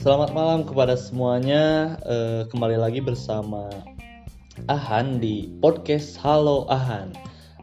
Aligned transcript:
Selamat 0.00 0.32
malam 0.32 0.64
kepada 0.64 0.96
semuanya. 0.96 1.92
Eh, 2.08 2.48
kembali 2.48 2.80
lagi 2.80 3.04
bersama 3.04 3.68
Ahan 4.64 5.20
di 5.20 5.52
podcast 5.60 6.16
Halo 6.16 6.64
Ahan. 6.72 7.12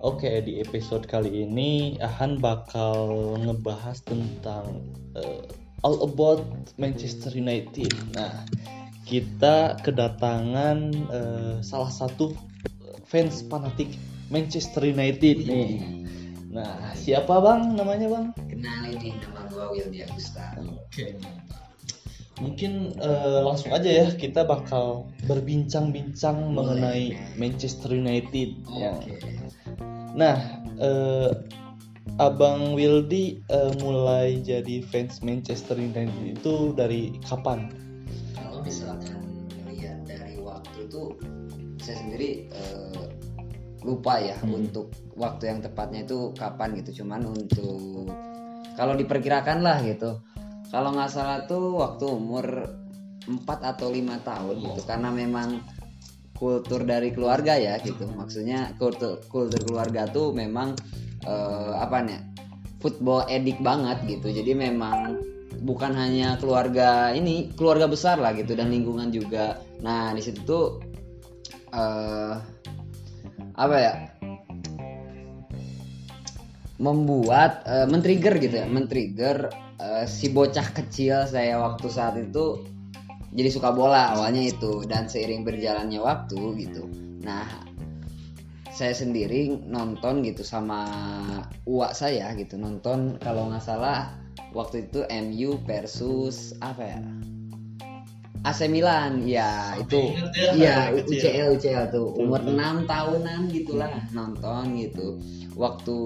Oke, 0.06 0.46
di 0.46 0.62
episode 0.62 1.10
kali 1.10 1.50
ini 1.50 1.97
Ahan 1.97 2.37
bakal 2.37 3.42
ngebahas 3.42 4.05
tentang 4.05 4.86
eh, 5.18 5.50
all 5.81 5.97
about 6.05 6.46
Manchester 6.78 7.33
United. 7.33 7.90
Nah, 8.13 8.46
kita 9.10 9.81
kedatangan 9.81 10.94
eh, 10.94 11.58
salah 11.65 11.90
satu 11.90 12.38
fans 13.10 13.42
fanatik 13.49 13.97
Manchester 14.29 14.85
United 14.85 15.42
nih. 15.42 16.05
Nah, 16.54 16.94
siapa 16.94 17.41
bang 17.41 17.73
namanya 17.73 18.13
bang? 18.13 18.26
Kenalin 18.46 18.94
nih 19.02 19.18
nama 19.26 19.41
gua 19.49 19.74
Wildy 19.74 20.05
Agusta. 20.05 20.54
Oke, 20.62 21.18
Mungkin 22.38 22.94
eh, 22.96 23.40
langsung 23.41 23.73
aja 23.73 23.90
ya 23.90 24.08
kita 24.14 24.46
bakal 24.46 25.09
berbincang-bincang 25.26 26.54
mengenai 26.54 27.18
Manchester 27.34 27.90
United. 27.91 28.62
ya. 28.77 28.94
Oke. 28.94 29.18
Nah, 30.13 30.38
eh, 30.77 31.30
Abang 32.18 32.73
Wildy 32.73 33.41
eh, 33.46 33.72
mulai 33.82 34.40
jadi 34.40 34.82
fans 34.86 35.22
Manchester 35.22 35.77
United 35.77 36.38
itu 36.40 36.73
dari 36.73 37.13
kapan? 37.26 37.70
Kalau 38.34 38.62
misalkan 38.62 39.22
lihat 39.70 40.05
dari 40.05 40.38
waktu 40.40 40.90
itu 40.90 41.13
saya 41.82 41.98
sendiri 42.02 42.49
eh, 42.49 43.05
lupa 43.82 44.18
ya 44.18 44.34
Hmm. 44.41 44.62
untuk 44.62 44.90
waktu 45.13 45.49
yang 45.49 45.60
tepatnya 45.62 46.05
itu 46.05 46.34
kapan 46.34 46.77
gitu. 46.82 47.02
Cuman 47.04 47.30
untuk 47.30 48.10
kalau 48.74 48.94
diperkirakan 48.94 49.66
lah 49.66 49.82
gitu. 49.82 50.22
Kalau 50.68 50.90
nggak 50.91 51.12
salah 51.12 51.40
tuh 51.48 51.79
waktu 51.79 52.05
umur 52.07 52.46
4 53.27 53.43
atau 53.48 53.87
lima 53.91 54.20
tahun 54.23 54.55
gitu. 54.63 54.82
Karena 54.84 55.12
memang 55.12 55.63
kultur 56.35 56.84
dari 56.84 57.12
keluarga 57.12 57.55
ya 57.55 57.79
gitu. 57.79 58.07
Maksudnya 58.12 58.76
kultur 58.76 59.24
kultur 59.32 59.59
keluarga 59.63 60.07
tuh 60.12 60.35
memang 60.35 60.76
eh, 61.24 61.74
apa 61.76 61.98
nih 62.04 62.20
football 62.84 63.26
edik 63.27 63.59
banget 63.63 64.03
gitu. 64.07 64.31
Jadi 64.31 64.51
memang 64.53 65.19
bukan 65.63 65.95
hanya 65.97 66.37
keluarga 66.37 67.11
ini 67.15 67.49
keluarga 67.57 67.89
besar 67.89 68.21
lah 68.21 68.35
gitu 68.35 68.53
dan 68.53 68.69
lingkungan 68.69 69.09
juga. 69.09 69.59
Nah 69.81 70.13
di 70.13 70.21
situ 70.21 70.43
tuh 70.43 70.65
eh 71.71 72.35
apa 73.57 73.75
ya 73.75 73.93
membuat 76.78 77.66
eh, 77.66 77.86
men-trigger 77.89 78.38
gitu 78.42 78.56
ya. 78.64 78.67
Men-trigger 78.70 79.50
eh, 79.81 80.06
si 80.06 80.30
bocah 80.30 80.73
kecil 80.73 81.25
saya 81.25 81.61
waktu 81.61 81.88
saat 81.89 82.17
itu 82.17 82.66
jadi 83.33 83.50
suka 83.52 83.73
bola 83.73 84.17
awalnya 84.17 84.50
itu. 84.50 84.86
Dan 84.86 85.09
seiring 85.09 85.45
berjalannya 85.45 86.00
waktu 86.02 86.39
gitu. 86.64 86.86
Nah 87.25 87.45
saya 88.73 88.94
sendiri 88.94 89.58
nonton 89.66 90.22
gitu 90.22 90.45
sama 90.45 90.86
uak 91.66 91.98
saya 91.98 92.33
gitu. 92.38 92.58
Nonton 92.61 93.17
kalau 93.22 93.50
nggak 93.50 93.66
salah 93.66 94.14
waktu 94.53 94.89
itu 94.89 95.05
MU 95.09 95.58
versus 95.66 96.53
apa 96.61 96.83
ya 96.86 97.00
AC 98.43 98.69
Milan. 98.69 99.25
Ya 99.25 99.77
itu. 99.80 100.13
Ya, 100.35 100.53
iya. 100.53 100.75
UCL 100.93 101.57
UCL 101.57 101.85
tuh. 101.89 102.13
Umur 102.17 102.41
6 102.43 102.85
tahunan 102.85 103.49
gitulah 103.49 103.91
nonton 104.13 104.77
gitu. 104.77 105.17
Waktu 105.57 105.97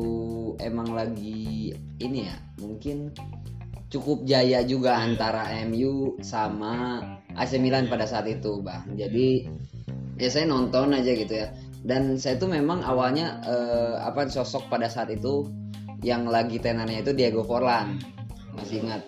emang 0.63 0.95
lagi 0.95 1.75
ini 1.99 2.27
ya 2.27 2.35
mungkin 2.59 3.11
cukup 3.91 4.23
jaya 4.23 4.63
juga 4.63 4.95
antara 5.03 5.51
MU 5.67 6.15
sama 6.23 7.03
AC 7.35 7.59
Milan 7.59 7.91
pada 7.91 8.07
saat 8.07 8.25
itu 8.31 8.63
bang. 8.63 8.95
Jadi 8.95 9.43
ya 10.15 10.29
saya 10.31 10.47
nonton 10.47 10.95
aja 10.95 11.11
gitu 11.11 11.33
ya. 11.35 11.51
Dan 11.81 12.15
saya 12.15 12.37
tuh 12.37 12.47
memang 12.47 12.85
awalnya 12.85 13.41
eh, 13.43 13.95
apa 13.99 14.29
sosok 14.29 14.71
pada 14.71 14.87
saat 14.87 15.11
itu 15.11 15.49
yang 16.01 16.29
lagi 16.29 16.57
tenannya 16.57 17.03
itu 17.03 17.11
Diego 17.11 17.43
Forlan. 17.43 17.99
Masih 18.55 18.85
ingat 18.85 19.01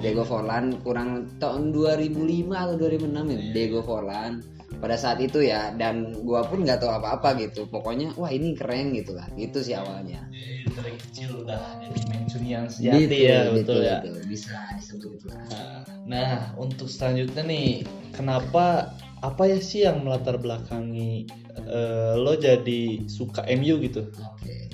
Diego 0.00 0.24
Forlan 0.24 0.80
kurang 0.80 1.28
tahun 1.36 1.70
2005 1.74 2.16
atau 2.52 2.74
2006 2.78 3.32
ya 3.34 3.40
Diego 3.52 3.80
Forlan. 3.82 4.40
Pada 4.72 4.98
saat 4.98 5.22
itu 5.22 5.44
ya 5.44 5.70
dan 5.78 6.10
gua 6.26 6.42
pun 6.42 6.64
nggak 6.66 6.82
tahu 6.82 6.90
apa-apa 6.90 7.38
gitu. 7.38 7.68
Pokoknya 7.70 8.10
wah 8.18 8.32
ini 8.32 8.56
keren 8.56 8.90
gitu 8.96 9.14
lah. 9.14 9.28
Itu 9.36 9.62
sih 9.62 9.76
awalnya. 9.78 10.26
Dari 10.72 10.96
kecil 10.98 11.44
udah 11.44 11.60
jadi 11.86 12.00
Mancunian 12.08 12.64
Gitu, 12.66 12.74
sejati 12.88 13.18
ya 13.20 13.38
betul 13.52 13.78
ya. 13.84 14.00
betul. 14.00 14.16
bisa 14.26 14.56
disebut 14.74 15.10
itu 15.20 15.26
lah. 15.28 15.84
Nah, 16.02 16.50
untuk 16.58 16.88
selanjutnya 16.90 17.44
nih, 17.46 17.84
kenapa 18.10 18.90
apa 19.22 19.42
ya 19.46 19.60
sih 19.62 19.86
yang 19.86 20.02
melatar 20.02 20.34
belakangi 20.34 21.30
eh, 21.62 22.14
lo 22.18 22.34
jadi 22.34 23.06
suka 23.06 23.44
MU 23.54 23.78
gitu? 23.78 24.08
Oke, 24.18 24.66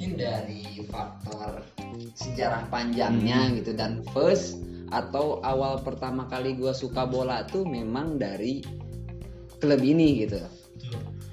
mungkin 0.00 0.16
dari 0.16 0.80
faktor 0.88 1.60
sejarah 2.16 2.72
panjangnya 2.72 3.52
gitu. 3.60 3.76
Dan 3.76 4.00
first 4.16 4.56
atau 4.88 5.44
awal 5.44 5.76
pertama 5.84 6.24
kali 6.24 6.56
gua 6.56 6.72
suka 6.72 7.04
bola 7.04 7.44
tuh 7.44 7.68
memang 7.68 8.16
dari 8.16 8.64
klub 9.60 9.84
ini 9.84 10.24
gitu. 10.24 10.40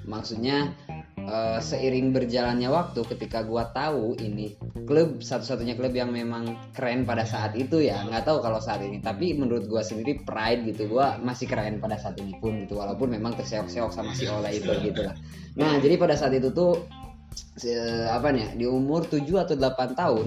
Maksudnya 0.04 0.76
eh, 1.16 1.58
seiring 1.64 2.12
berjalannya 2.12 2.68
waktu 2.68 3.08
ketika 3.08 3.40
gua 3.40 3.72
tahu 3.72 4.20
ini 4.20 4.52
klub 4.84 5.24
satu-satunya 5.24 5.72
klub 5.72 5.96
yang 5.96 6.12
memang 6.12 6.52
keren 6.76 7.08
pada 7.08 7.24
saat 7.24 7.56
itu 7.56 7.80
ya 7.80 8.04
nggak 8.04 8.28
tahu 8.28 8.44
kalau 8.44 8.60
saat 8.60 8.84
ini. 8.84 9.00
Tapi 9.00 9.32
menurut 9.32 9.64
gua 9.64 9.80
sendiri 9.80 10.20
pride 10.28 10.68
gitu 10.76 10.92
gua 10.92 11.16
masih 11.24 11.48
keren 11.48 11.80
pada 11.80 11.96
saat 11.96 12.20
ini 12.20 12.36
pun 12.36 12.68
gitu. 12.68 12.76
Walaupun 12.76 13.16
memang 13.16 13.32
terseok-seok 13.32 13.96
sama 13.96 14.12
si 14.12 14.28
Ole 14.28 14.60
itu 14.60 14.68
gitu 14.84 15.08
lah. 15.08 15.16
Nah 15.56 15.80
jadi 15.80 15.96
pada 15.96 16.20
saat 16.20 16.36
itu 16.36 16.52
tuh 16.52 16.84
se- 17.58 18.08
apa 18.08 18.30
nih 18.30 18.42
ya, 18.42 18.50
di 18.54 18.66
umur 18.70 19.04
7 19.04 19.26
atau 19.42 19.54
8 19.58 19.98
tahun 19.98 20.26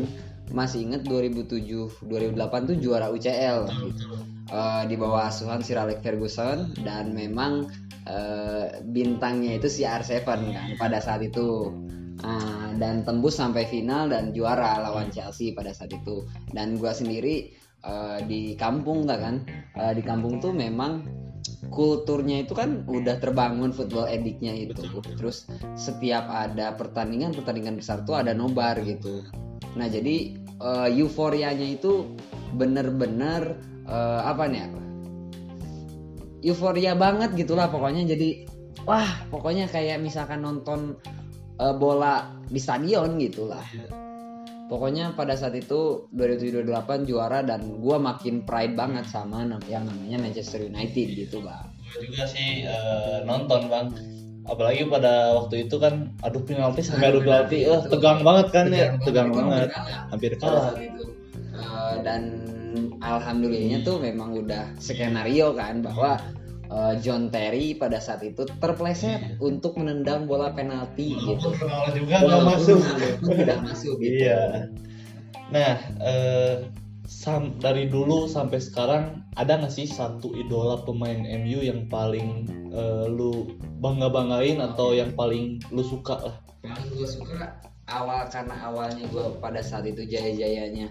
masih 0.52 0.84
inget 0.84 1.08
2007 1.08 2.04
2008 2.12 2.68
tuh 2.68 2.78
juara 2.78 3.08
UCL 3.08 3.72
gitu. 3.88 4.08
Eh, 4.52 4.84
di 4.92 5.00
bawah 5.00 5.32
asuhan 5.32 5.64
Sir 5.64 5.80
Alex 5.80 6.04
Ferguson 6.04 6.76
dan 6.84 7.16
memang 7.16 7.72
eh, 8.04 8.84
bintangnya 8.84 9.56
itu 9.56 9.72
si 9.72 9.88
R7 9.88 10.28
kan 10.28 10.42
pada 10.76 11.00
saat 11.00 11.24
itu. 11.24 11.72
Ah, 12.22 12.70
dan 12.78 13.02
tembus 13.02 13.42
sampai 13.42 13.66
final 13.66 14.14
dan 14.14 14.30
juara 14.30 14.78
lawan 14.78 15.10
Chelsea 15.10 15.58
pada 15.58 15.74
saat 15.74 15.90
itu. 15.90 16.28
Dan 16.52 16.76
gua 16.78 16.92
sendiri 16.92 17.56
eh, 17.82 18.20
di 18.28 18.54
kampung 18.60 19.08
kan. 19.08 19.48
Eh, 19.80 19.94
di 19.96 20.04
kampung 20.04 20.44
tuh 20.44 20.52
memang 20.52 21.08
kulturnya 21.70 22.42
itu 22.42 22.58
kan 22.58 22.82
udah 22.90 23.22
terbangun 23.22 23.70
football 23.70 24.10
ediknya 24.10 24.56
itu. 24.56 24.82
Terus 25.20 25.46
setiap 25.78 26.26
ada 26.26 26.74
pertandingan 26.74 27.38
pertandingan 27.38 27.78
besar 27.78 28.02
tuh 28.02 28.18
ada 28.18 28.34
nobar 28.34 28.82
gitu. 28.82 29.22
Nah 29.78 29.86
jadi 29.86 30.34
eh, 30.42 30.90
euforianya 30.98 31.68
itu 31.78 32.10
bener-bener 32.58 33.62
eh, 33.86 34.22
apa 34.26 34.44
nih 34.50 34.62
apa? 34.66 34.82
Euforia 36.42 36.98
banget 36.98 37.38
gitulah 37.38 37.70
pokoknya. 37.70 38.10
Jadi 38.10 38.50
wah 38.90 39.22
pokoknya 39.30 39.70
kayak 39.70 40.02
misalkan 40.02 40.42
nonton 40.42 40.98
eh, 41.62 41.76
bola 41.78 42.42
di 42.50 42.58
stadion 42.58 43.22
gitulah 43.22 43.64
pokoknya 44.72 45.12
pada 45.20 45.36
saat 45.36 45.52
itu 45.60 46.08
2007-2008 46.16 47.04
juara 47.04 47.44
dan 47.44 47.68
gua 47.84 48.00
makin 48.00 48.48
pride 48.48 48.80
banget 48.80 49.04
sama 49.12 49.44
yang 49.68 49.84
namanya 49.84 50.16
Manchester 50.24 50.64
United 50.64 51.08
gitu 51.12 51.44
bang. 51.44 51.68
Gue 51.92 52.08
juga 52.08 52.24
sih 52.24 52.64
eh, 52.64 53.20
nonton 53.28 53.68
bang, 53.68 53.92
apalagi 54.48 54.88
pada 54.88 55.36
waktu 55.36 55.68
itu 55.68 55.76
kan 55.76 56.16
adu 56.24 56.40
penalti 56.48 56.88
sampai 56.88 57.12
adu 57.12 57.20
penalti, 57.20 57.68
eh 57.68 57.84
tegang 57.92 58.24
banget 58.24 58.48
kan 58.56 58.66
ya, 58.72 58.96
tegang 59.04 59.36
banget, 59.36 59.76
hampir 60.08 60.40
kalah. 60.40 60.72
Eh, 60.80 61.96
dan 62.08 62.40
alhamdulillahnya 63.04 63.84
tuh 63.84 64.00
memang 64.00 64.32
udah 64.40 64.72
skenario 64.80 65.52
kan 65.52 65.84
bahwa 65.84 66.16
eh, 66.72 66.94
John 67.00 67.28
Terry 67.28 67.76
pada 67.76 68.00
saat 68.00 68.24
itu 68.24 68.48
terpleset 68.58 69.38
untuk 69.38 69.76
menendang 69.76 70.26
bola 70.26 70.50
penalti 70.52 71.14
gitu 71.14 71.52
Walaupun 71.52 71.92
juga 71.94 72.16
nggak 72.18 72.32
Walaupun 72.32 72.56
masuk. 72.56 72.80
walaupun 72.80 73.34
tidak 73.44 73.60
masuk 73.62 73.96
gitu 74.00 74.16
Iya. 74.24 74.42
Nah, 75.52 75.74
eh, 76.00 76.54
sam- 77.04 77.60
dari 77.60 77.86
dulu 77.86 78.24
sampai 78.26 78.58
sekarang 78.58 79.04
ada 79.36 79.60
nggak 79.60 79.68
sih 79.70 79.84
satu 79.84 80.32
idola 80.34 80.80
pemain 80.82 81.20
MU 81.38 81.60
yang 81.60 81.86
paling 81.86 82.48
eh, 82.72 83.06
lu 83.06 83.52
bangga 83.78 84.08
banggain 84.08 84.60
atau 84.60 84.92
yang 84.92 85.12
paling 85.12 85.60
lu 85.70 85.84
suka 85.84 86.16
lah? 86.18 86.36
paling 86.62 86.94
gue 86.94 87.10
suka 87.10 87.58
awal 87.90 88.30
karena 88.30 88.54
awalnya 88.64 89.04
gue 89.10 89.26
pada 89.42 89.60
saat 89.60 89.84
itu 89.84 90.06
jaya-jayanya 90.06 90.88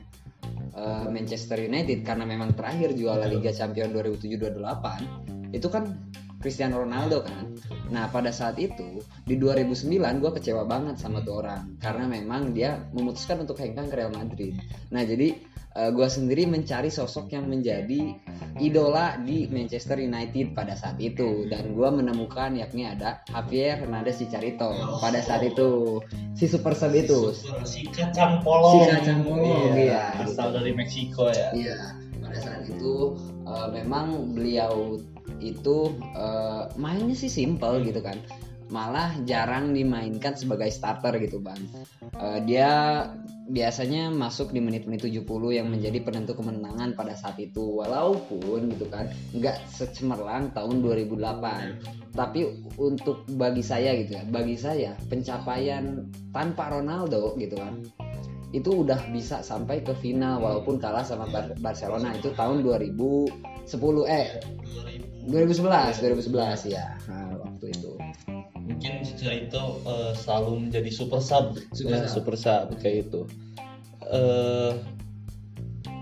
eh, 0.76 1.05
Manchester 1.09 1.56
United 1.56 2.05
karena 2.05 2.26
memang 2.26 2.53
terakhir 2.53 2.93
juara 2.93 3.25
Liga 3.25 3.49
Champions 3.49 3.94
2007-2008 3.97 5.39
itu 5.50 5.67
kan 5.70 5.99
Cristiano 6.41 6.81
Ronaldo 6.81 7.20
kan. 7.20 7.52
Nah 7.93 8.08
pada 8.08 8.32
saat 8.32 8.56
itu 8.56 9.05
di 9.29 9.37
2009 9.37 10.25
gue 10.25 10.32
kecewa 10.41 10.64
banget 10.64 10.97
sama 10.97 11.20
tuh 11.20 11.44
orang. 11.44 11.76
Karena 11.76 12.08
memang 12.08 12.56
dia 12.56 12.81
memutuskan 12.97 13.44
untuk 13.44 13.61
hengkang 13.61 13.93
ke 13.93 14.00
Real 14.00 14.08
Madrid. 14.08 14.56
Nah 14.88 15.05
jadi 15.05 15.37
uh, 15.76 15.93
gue 15.93 16.08
sendiri 16.08 16.49
mencari 16.49 16.88
sosok 16.88 17.37
yang 17.37 17.44
menjadi 17.44 18.17
idola 18.56 19.20
di 19.20 19.52
Manchester 19.52 20.00
United 20.00 20.56
pada 20.56 20.73
saat 20.81 20.97
itu. 20.97 21.44
Dan 21.52 21.76
gue 21.76 21.88
menemukan 21.93 22.56
yakni 22.56 22.88
ada 22.88 23.20
Javier 23.29 23.76
Hernandez 23.76 24.25
Chicharito 24.25 24.73
pada 24.97 25.20
saat 25.20 25.44
itu. 25.44 26.00
Si 26.32 26.49
super 26.49 26.73
sub 26.73 26.97
itu. 26.97 27.37
Si 27.69 27.85
kacang 27.93 28.41
polong. 28.41 28.81
Si 28.81 28.88
kacang 28.88 29.20
polong 29.29 29.76
iya, 29.76 30.17
iya. 30.17 30.25
asal 30.25 30.56
dari 30.56 30.73
Meksiko 30.73 31.29
ya. 31.29 31.52
Iya 31.52 32.00
pada 32.31 32.47
saat 32.47 32.62
itu 32.70 33.19
uh, 33.43 33.67
memang 33.75 34.31
beliau 34.38 35.02
itu 35.40 35.92
uh, 36.14 36.70
mainnya 36.76 37.16
sih 37.16 37.32
simple 37.32 37.82
gitu 37.84 38.00
kan. 38.04 38.16
Malah 38.70 39.19
jarang 39.26 39.75
dimainkan 39.75 40.38
sebagai 40.38 40.70
starter 40.70 41.19
gitu 41.19 41.42
bang. 41.42 41.58
Uh, 42.14 42.38
dia 42.46 42.70
biasanya 43.50 44.14
masuk 44.14 44.54
di 44.54 44.62
menit-menit 44.62 45.10
70 45.10 45.26
yang 45.50 45.66
menjadi 45.66 45.98
penentu 46.06 46.38
kemenangan 46.38 46.94
pada 46.94 47.19
saat 47.19 47.34
itu. 47.42 47.82
Walaupun 47.82 48.70
gitu 48.70 48.87
kan 48.87 49.10
nggak 49.34 49.58
secemerlang 49.66 50.54
tahun 50.54 50.87
2008 50.87 52.00
tapi 52.10 52.42
untuk 52.75 53.22
bagi 53.38 53.62
saya 53.62 53.94
gitu 54.02 54.19
ya 54.19 54.26
bagi 54.34 54.58
saya 54.58 54.98
pencapaian 55.06 56.10
tanpa 56.34 56.75
Ronaldo 56.75 57.38
gitu 57.38 57.54
kan 57.54 57.87
itu 58.50 58.82
udah 58.82 58.98
bisa 59.14 59.46
sampai 59.46 59.78
ke 59.82 59.94
final 60.02 60.42
walaupun 60.42 60.82
kalah 60.82 61.06
sama 61.06 61.31
Bar 61.31 61.54
Barcelona. 61.62 62.10
Itu 62.19 62.34
tahun 62.34 62.66
2010 62.66 63.31
eh 64.10 64.42
2011 65.31 66.03
2011 66.03 66.75
ya 66.75 66.99
nah, 67.06 67.38
waktu 67.38 67.73
itu. 67.73 67.91
Mungkin 68.61 68.93
setelah 69.03 69.37
itu 69.47 69.62
uh, 69.87 70.12
selalu 70.15 70.69
menjadi 70.69 70.91
super 70.91 71.21
sub 71.23 71.59
super, 71.75 71.91
ya, 71.91 72.06
sub. 72.06 72.23
super 72.23 72.35
sub 72.38 72.67
kayak 72.82 73.09
itu 73.11 73.27
uh, 74.11 74.75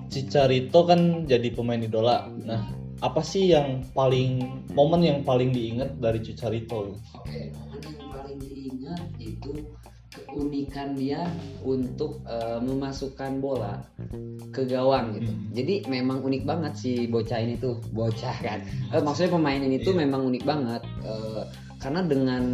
Cicarito 0.08 0.88
kan 0.88 1.28
jadi 1.28 1.52
pemain 1.52 1.80
idola. 1.80 2.32
Nah 2.32 2.72
apa 2.98 3.22
sih 3.22 3.54
yang 3.54 3.84
paling 3.94 4.64
momen 4.74 5.04
yang 5.06 5.20
paling 5.22 5.54
diingat 5.54 6.00
dari 6.00 6.18
Cicarito 6.24 6.96
oke. 6.96 7.40
Momen 7.54 7.80
yang 7.84 8.10
paling 8.10 8.38
diingat 8.42 9.04
itu 9.20 9.52
keunikan 10.26 10.98
dia 10.98 11.22
untuk 11.62 12.24
uh, 12.26 12.58
memasukkan 12.58 13.38
bola 13.38 13.78
ke 14.50 14.66
gawang 14.66 15.14
gitu. 15.18 15.30
Hmm. 15.30 15.50
Jadi 15.54 15.74
memang 15.86 16.24
unik 16.24 16.42
banget 16.42 16.72
si 16.74 16.92
bocah 17.06 17.38
ini 17.38 17.54
tuh, 17.60 17.78
bocah 17.94 18.36
kan. 18.42 18.58
Uh, 18.90 19.02
maksudnya 19.04 19.36
pemain 19.38 19.62
ini 19.62 19.78
tuh 19.82 19.94
yeah. 19.94 20.02
memang 20.06 20.26
unik 20.26 20.44
banget. 20.44 20.82
Uh, 21.06 21.46
karena 21.78 22.02
dengan 22.02 22.44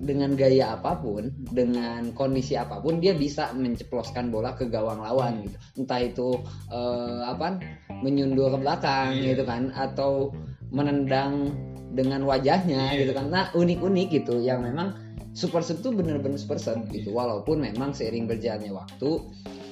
dengan 0.00 0.32
gaya 0.32 0.80
apa 0.80 0.96
pun, 0.96 1.28
dengan 1.52 2.08
kondisi 2.16 2.56
apa 2.56 2.80
pun 2.80 3.04
dia 3.04 3.12
bisa 3.12 3.52
menceploskan 3.52 4.32
bola 4.32 4.56
ke 4.56 4.64
gawang 4.72 5.04
lawan 5.04 5.44
gitu. 5.44 5.56
Entah 5.84 6.00
itu 6.00 6.28
uh, 6.72 7.28
apa 7.28 7.60
menyundul 8.00 8.48
ke 8.56 8.58
belakang 8.64 9.20
yeah. 9.20 9.36
gitu 9.36 9.44
kan 9.44 9.68
atau 9.76 10.32
menendang 10.72 11.52
dengan 11.92 12.24
wajahnya 12.24 12.96
yeah. 12.96 13.00
gitu 13.04 13.12
kan. 13.12 13.28
Nah, 13.28 13.52
unik-unik 13.52 14.08
gitu 14.24 14.40
yang 14.40 14.64
memang 14.64 15.05
super 15.36 15.60
sub 15.60 15.84
tuh 15.84 15.92
bener-bener 15.92 16.40
super 16.40 16.56
sub 16.56 16.88
gitu. 16.88 17.12
Walaupun 17.12 17.60
memang 17.60 17.92
seiring 17.92 18.24
berjalannya 18.24 18.72
waktu 18.72 19.10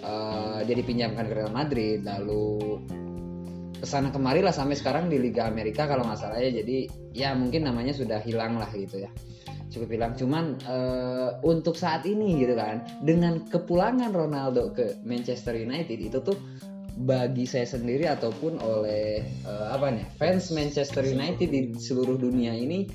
uh, 0.04 0.60
dia 0.60 0.76
dipinjamkan 0.76 1.24
ke 1.24 1.32
Real 1.32 1.48
Madrid. 1.48 2.04
Lalu 2.04 2.76
ke 3.80 3.86
sana 3.88 4.12
kemari 4.12 4.44
lah 4.44 4.52
sampai 4.52 4.76
sekarang 4.76 5.08
di 5.08 5.16
Liga 5.16 5.48
Amerika 5.48 5.88
kalau 5.88 6.04
nggak 6.04 6.20
salah 6.20 6.36
ya. 6.36 6.52
Jadi 6.52 6.86
ya 7.16 7.32
mungkin 7.32 7.64
namanya 7.64 7.96
sudah 7.96 8.20
hilang 8.20 8.60
lah 8.60 8.68
gitu 8.76 9.08
ya. 9.08 9.10
Cukup 9.72 9.88
hilang. 9.88 10.12
Cuman 10.12 10.60
uh, 10.68 11.40
untuk 11.40 11.80
saat 11.80 12.04
ini 12.04 12.44
gitu 12.44 12.52
kan 12.60 12.84
dengan 13.00 13.40
kepulangan 13.48 14.12
Ronaldo 14.12 14.76
ke 14.76 15.00
Manchester 15.08 15.56
United 15.56 15.96
itu 15.96 16.20
tuh 16.20 16.36
bagi 16.94 17.42
saya 17.42 17.66
sendiri 17.66 18.06
ataupun 18.06 18.62
oleh 18.62 19.26
uh, 19.42 19.74
apa 19.74 19.90
nih 19.90 20.06
fans 20.14 20.54
Manchester 20.54 21.02
United 21.02 21.50
di 21.50 21.74
seluruh 21.74 22.14
dunia 22.14 22.54
ini 22.54 22.86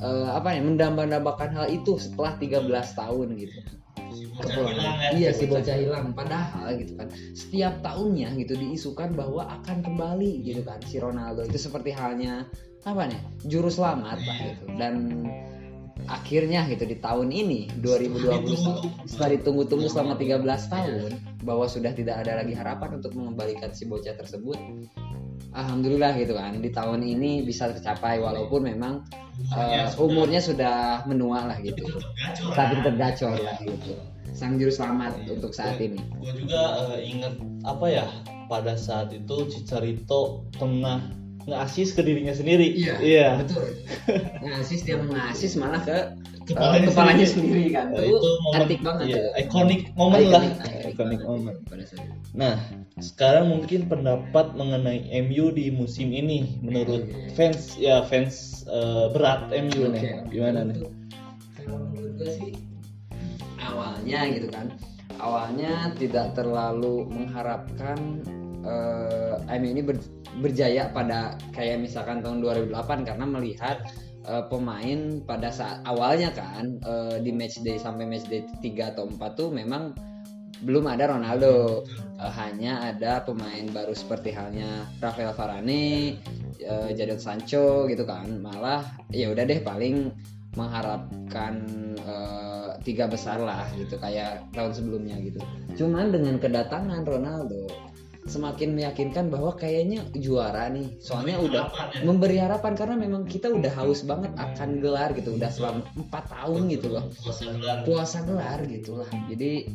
uh, 0.00 0.36
apa 0.36 0.56
ya 0.56 0.60
mendambakan 0.62 1.50
hal 1.54 1.66
itu 1.72 1.96
setelah 2.00 2.36
13 2.36 2.68
tahun 2.72 3.28
gitu. 3.36 3.58
Kepulangan 4.36 5.16
iya 5.16 5.32
si 5.32 5.48
bocah 5.48 5.76
hilang. 5.76 6.12
padahal 6.12 6.76
gitu 6.76 6.92
kan 6.96 7.08
setiap 7.32 7.80
tahunnya 7.80 8.36
gitu 8.36 8.52
diisukan 8.56 9.16
bahwa 9.16 9.48
akan 9.60 9.80
kembali 9.80 10.44
gitu 10.44 10.60
kan 10.64 10.80
si 10.84 11.00
Ronaldo. 11.00 11.44
Itu 11.44 11.56
seperti 11.56 11.92
halnya 11.92 12.44
apa 12.86 13.08
nih 13.08 13.20
juru 13.48 13.72
selamat 13.72 14.18
lah 14.22 14.36
gitu. 14.44 14.64
Dan 14.76 14.94
akhirnya 16.06 16.68
gitu 16.70 16.86
di 16.86 16.96
tahun 17.00 17.32
ini 17.32 17.82
2020 17.82 19.08
setelah 19.10 19.30
ditunggu-tunggu 19.40 19.88
selama 19.90 20.14
13 20.14 20.44
tahun 20.70 21.10
bahwa 21.42 21.66
sudah 21.66 21.90
tidak 21.96 22.22
ada 22.22 22.44
lagi 22.44 22.54
harapan 22.54 23.00
untuk 23.02 23.16
mengembalikan 23.16 23.74
si 23.74 23.88
bocah 23.88 24.14
tersebut 24.14 24.60
alhamdulillah 25.56 26.12
gitu 26.20 26.36
kan. 26.36 26.60
Di 26.60 26.70
tahun 26.70 27.00
ini 27.00 27.42
bisa 27.42 27.72
tercapai 27.72 28.20
walaupun 28.20 28.68
memang 28.68 29.02
uh, 29.56 29.88
umurnya 29.96 30.38
sudah 30.44 31.02
menua 31.08 31.48
lah 31.48 31.58
gitu. 31.64 31.82
Tapi 32.52 32.84
tetap 32.84 32.94
gacor. 33.00 33.36
Lah 33.40 33.56
gitu. 33.64 33.96
Sang 34.36 34.60
juru 34.60 34.68
selamat 34.68 35.16
iya, 35.24 35.32
untuk 35.32 35.56
saat 35.56 35.80
ini. 35.80 35.96
Gue 36.20 36.36
juga 36.36 36.62
uh, 36.84 36.98
inget 37.00 37.40
apa 37.64 37.86
ya 37.88 38.06
pada 38.52 38.76
saat 38.76 39.10
itu 39.16 39.48
Cicarito 39.48 40.44
tengah 40.60 41.00
ngasih 41.46 41.86
ke 41.94 42.02
dirinya 42.02 42.34
sendiri. 42.34 42.74
Iya. 42.74 42.94
iya. 42.98 43.28
Betul. 43.38 43.70
Ngasih 44.42 44.78
dia 44.82 44.96
mengasis 44.98 45.54
malah 45.54 45.80
ke 45.86 45.98
kepalanya, 46.50 46.86
uh, 46.86 46.90
kepalanya 46.90 47.26
sendiri, 47.26 47.70
sendiri 47.70 47.74
kan. 47.74 47.86
Itu, 47.94 48.18
itu 48.18 48.30
momen, 48.42 48.58
antik 48.62 48.80
banget. 48.82 49.04
Iya, 49.06 49.22
ikonik 49.46 49.80
momen 49.94 50.22
lah. 50.30 50.42
Ikonik 50.86 51.20
momen. 51.22 51.54
Nah, 52.34 52.54
sekarang 52.98 53.50
mungkin 53.50 53.86
pendapat 53.86 54.46
mengenai 54.58 55.06
MU 55.26 55.54
di 55.54 55.70
musim 55.70 56.10
ini 56.10 56.58
menurut 56.62 57.06
fans 57.38 57.78
ya 57.78 58.02
fans 58.06 58.66
uh, 58.66 59.10
berat 59.14 59.50
MU 59.54 59.90
okay. 59.90 59.94
nih. 59.94 60.02
Gimana 60.30 60.58
nih? 60.66 60.78
Menurut 61.66 62.12
gue 62.18 62.30
sih 62.30 62.52
awalnya 63.62 64.20
gitu 64.34 64.48
kan. 64.50 64.66
Awalnya 65.16 65.96
tidak 65.96 66.36
terlalu 66.36 67.08
mengharapkan 67.08 68.20
uh, 68.66 69.38
MU 69.56 69.68
ini 69.70 69.82
ber, 69.86 69.96
berjaya 70.42 70.90
pada 70.90 71.38
kayak 71.54 71.80
misalkan 71.80 72.20
tahun 72.20 72.42
2008 72.42 73.06
karena 73.06 73.24
melihat 73.24 73.86
uh, 74.26 74.44
pemain 74.50 75.22
pada 75.24 75.48
saat 75.54 75.80
awalnya 75.86 76.34
kan 76.34 76.76
uh, 76.82 77.16
di 77.22 77.30
match 77.30 77.62
day 77.62 77.78
sampai 77.78 78.04
match 78.04 78.26
day 78.28 78.44
3 78.60 78.92
atau 78.98 79.06
4 79.08 79.38
tuh 79.38 79.48
memang 79.54 79.94
belum 80.64 80.88
ada 80.88 81.12
Ronaldo. 81.12 81.84
Uh, 82.16 82.32
hanya 82.32 82.80
ada 82.80 83.20
pemain 83.20 83.68
baru 83.68 83.92
seperti 83.92 84.32
halnya 84.32 84.88
Rafael 85.04 85.36
Varane, 85.36 86.16
uh, 86.64 86.88
Jadon 86.96 87.20
Sancho 87.20 87.84
gitu 87.92 88.08
kan. 88.08 88.40
Malah 88.40 88.84
ya 89.12 89.28
udah 89.32 89.44
deh 89.44 89.60
paling 89.60 90.08
mengharapkan 90.56 91.60
uh, 92.08 92.72
tiga 92.80 93.04
besar 93.04 93.36
lah 93.36 93.68
gitu 93.76 94.00
kayak 94.00 94.48
tahun 94.56 94.72
sebelumnya 94.72 95.20
gitu. 95.20 95.40
Cuman 95.76 96.08
dengan 96.08 96.40
kedatangan 96.40 97.04
Ronaldo 97.04 97.68
semakin 98.26 98.74
meyakinkan 98.74 99.30
bahwa 99.30 99.54
kayaknya 99.54 100.02
juara 100.18 100.66
nih. 100.70 100.98
Soalnya 100.98 101.38
memberi 101.38 101.46
udah 101.50 101.62
harapan, 101.66 101.86
ya? 101.86 102.02
memberi 102.02 102.36
harapan 102.42 102.72
karena 102.74 102.96
memang 102.98 103.22
kita 103.26 103.48
udah 103.50 103.72
haus 103.78 104.02
banget 104.02 104.32
akan 104.34 104.68
gelar 104.82 105.10
gitu. 105.14 105.38
Udah 105.38 105.50
selama 105.50 105.82
empat 105.94 106.24
tahun 106.30 106.62
gitu 106.74 106.86
loh. 106.90 107.04
Puasa 107.22 107.44
gelar. 107.54 107.78
Puasa 107.86 108.18
gelar 108.26 108.60
gitulah 108.66 109.10
jadi 109.30 109.70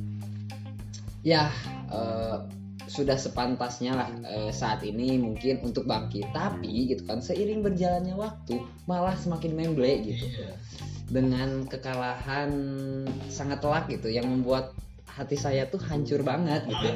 ya 1.21 1.53
uh, 1.93 2.45
sudah 2.91 3.15
sepantasnya 3.15 3.95
lah 3.95 4.09
uh, 4.27 4.51
saat 4.51 4.83
ini 4.83 5.15
mungkin 5.15 5.63
untuk 5.63 5.87
bangkit. 5.87 6.27
Tapi 6.35 6.91
gitu 6.91 7.07
kan 7.07 7.23
seiring 7.23 7.63
berjalannya 7.63 8.15
waktu 8.19 8.59
malah 8.85 9.15
semakin 9.15 9.55
memble 9.55 9.87
gitu. 10.03 10.27
Iya. 10.27 10.55
dengan 11.11 11.67
kekalahan 11.67 12.55
sangat 13.27 13.59
telak 13.59 13.91
gitu 13.91 14.07
yang 14.07 14.31
membuat 14.31 14.71
hati 15.11 15.35
saya 15.35 15.67
tuh 15.67 15.79
hancur 15.83 16.23
banget 16.23 16.63
gitu. 16.71 16.87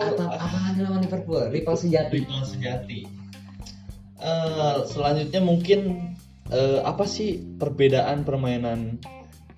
Atau 0.00 0.26
apalagi 0.26 0.80
lawan 0.80 1.04
Liverpool, 1.04 1.52
rival 1.52 1.76
sejati. 1.76 2.24
Rival 2.24 2.44
sejati. 2.48 3.00
Uh, 4.16 4.88
selanjutnya 4.88 5.44
mungkin 5.44 5.80
uh, 6.48 6.80
apa 6.88 7.04
sih 7.04 7.44
perbedaan 7.60 8.24
permainan 8.24 8.96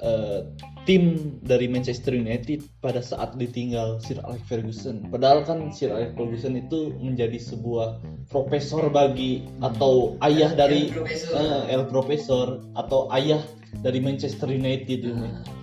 uh, 0.02 0.42
tim 0.82 1.36
dari 1.44 1.68
Manchester 1.68 2.16
United 2.16 2.64
pada 2.80 3.04
saat 3.04 3.36
ditinggal 3.36 4.00
Sir 4.02 4.18
Alex 4.24 4.42
Ferguson. 4.48 5.06
Padahal 5.12 5.44
kan 5.44 5.68
Sir 5.70 5.92
Alex 5.92 6.16
Ferguson 6.16 6.58
itu 6.58 6.96
menjadi 6.98 7.36
sebuah 7.38 8.02
profesor 8.32 8.88
bagi 8.88 9.44
atau 9.60 10.16
ayah 10.24 10.56
dari 10.56 10.88
El 10.90 10.96
Profesor, 10.96 11.32
uh, 11.36 11.62
El 11.68 11.82
Profesor 11.86 12.46
atau 12.74 13.06
ayah 13.14 13.44
dari 13.84 14.00
Manchester 14.00 14.48
United 14.48 15.00
ini. 15.04 15.28
Ah, 15.28 15.57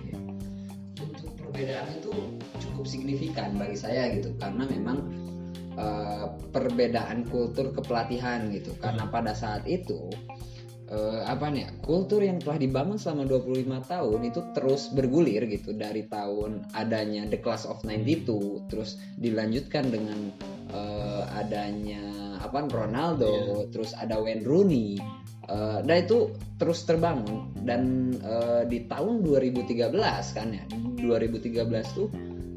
Perbedaan 1.56 1.88
itu 1.96 2.12
signifikan 2.84 3.56
bagi 3.56 3.80
saya 3.80 4.12
gitu 4.12 4.30
karena 4.36 4.68
memang 4.68 5.08
uh, 5.80 6.36
perbedaan 6.52 7.24
kultur 7.26 7.72
kepelatihan 7.72 8.52
gitu. 8.52 8.76
Karena 8.76 9.08
pada 9.08 9.32
saat 9.32 9.64
itu 9.64 10.12
eh, 10.90 11.22
apa 11.26 11.50
nih 11.50 11.66
ya, 11.66 11.70
kultur 11.82 12.22
yang 12.22 12.38
telah 12.38 12.58
dibangun 12.62 12.98
selama 12.98 13.26
25 13.26 13.90
tahun 13.90 14.20
itu 14.22 14.40
terus 14.54 14.92
bergulir 14.94 15.42
gitu. 15.50 15.74
Dari 15.74 16.06
tahun 16.06 16.62
adanya 16.78 17.26
The 17.26 17.42
Class 17.42 17.66
of 17.66 17.82
92 17.82 18.70
terus 18.70 18.98
dilanjutkan 19.18 19.90
dengan 19.90 20.30
eh, 20.70 20.85
adanya 21.36 22.00
apa 22.40 22.64
Ronaldo 22.66 23.68
terus 23.68 23.92
ada 23.92 24.16
Wayne 24.16 24.44
Rooney 24.44 24.96
Eh, 25.46 25.78
dan 25.86 25.96
itu 26.02 26.34
terus 26.58 26.82
terbangun. 26.82 27.54
Dan 27.62 28.12
eh, 28.18 28.62
di 28.66 28.86
tahun 28.90 29.22
2013 29.22 29.94
kan 30.34 30.48
ya 30.50 30.64
2013 30.98 31.62
tuh 31.94 32.10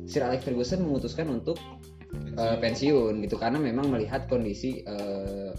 Sir 0.09 0.25
Alex 0.25 0.41
Ferguson 0.41 0.81
memutuskan 0.81 1.29
untuk 1.29 1.61
eh, 2.33 2.57
pensiun. 2.57 3.21
gitu. 3.21 3.37
Karena 3.37 3.61
memang 3.61 3.93
melihat 3.93 4.25
kondisi 4.25 4.81
eh, 4.81 5.53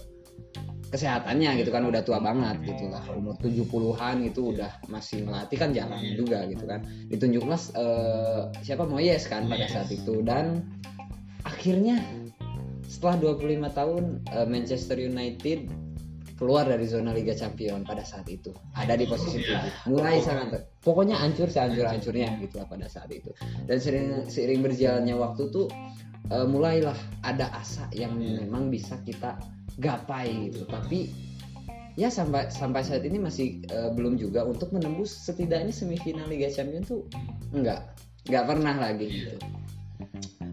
kesehatannya 0.91 1.63
gitu 1.63 1.71
kan 1.71 1.87
udah 1.87 2.03
tua 2.03 2.19
banget 2.19 2.67
gitu 2.67 2.91
lah. 2.91 2.99
Umur 3.15 3.39
70-an 3.39 4.27
itu 4.27 4.51
udah 4.51 4.83
masih 4.91 5.23
melatih 5.23 5.55
kan 5.55 5.71
jarang 5.71 6.03
juga 6.19 6.43
gitu 6.51 6.67
kan. 6.67 6.83
Ditunjuklah 7.07 7.61
eh, 7.79 8.41
siapa 8.59 8.83
Moyes 8.83 9.23
kan 9.31 9.47
pada 9.47 9.71
saat 9.71 9.87
itu. 9.87 10.19
Dan 10.19 10.67
akhirnya 11.47 12.03
setelah 12.91 13.39
25 13.39 13.71
tahun 13.71 14.03
eh, 14.35 14.47
Manchester 14.51 14.99
United 14.99 15.71
keluar 16.35 16.65
dari 16.65 16.89
zona 16.89 17.13
Liga 17.13 17.37
Champion 17.37 17.85
pada 17.85 18.01
saat 18.03 18.25
itu. 18.25 18.51
Ada 18.73 18.97
di 18.97 19.05
posisi 19.05 19.39
tujuh. 19.39 19.93
Mulai 19.93 20.19
sangat 20.25 20.73
pokoknya 20.81 21.13
hancur 21.15 21.47
sehancur 21.47 21.85
hancurnya 21.85 22.35
gitu 22.41 22.59
lah 22.59 22.67
pada 22.67 22.89
saat 22.91 23.07
itu. 23.13 23.29
Dan 23.69 23.77
seiring, 23.77 24.25
seiring 24.27 24.59
berjalannya 24.65 25.15
waktu 25.15 25.47
tuh 25.53 25.71
eh, 26.27 26.43
mulailah 26.49 26.97
ada 27.23 27.47
asa 27.55 27.87
yang 27.95 28.19
memang 28.19 28.67
bisa 28.67 28.99
kita 29.07 29.39
gapai 29.79 30.51
gitu. 30.51 30.67
Tapi 30.67 31.07
ya 31.95 32.11
sampai 32.11 32.51
sampai 32.51 32.81
saat 32.83 33.07
ini 33.07 33.21
masih 33.21 33.61
eh, 33.71 33.93
belum 33.95 34.19
juga 34.19 34.43
untuk 34.43 34.75
menembus 34.75 35.15
setidaknya 35.15 35.71
semifinal 35.71 36.27
Liga 36.27 36.51
Champion 36.51 36.83
tuh 36.83 37.07
enggak. 37.55 37.87
Enggak 38.27 38.43
pernah 38.49 38.75
lagi 38.81 39.07
gitu. 39.07 39.37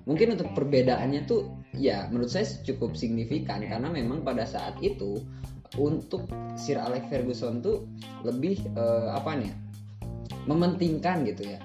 Mungkin 0.05 0.37
untuk 0.37 0.53
perbedaannya 0.53 1.25
tuh 1.25 1.49
ya 1.79 2.11
menurut 2.11 2.29
saya 2.29 2.45
cukup 2.67 2.99
signifikan 2.99 3.63
karena 3.63 3.89
memang 3.89 4.27
pada 4.27 4.43
saat 4.45 4.75
itu 4.83 5.23
untuk 5.79 6.27
Sir 6.59 6.77
Alex 6.77 7.07
Ferguson 7.07 7.63
tuh 7.63 7.87
lebih 8.27 8.59
eh, 8.75 9.09
apa 9.15 9.39
nih 9.39 9.49
ya, 9.49 9.57
mementingkan 10.49 11.25
gitu 11.29 11.55
ya 11.55 11.61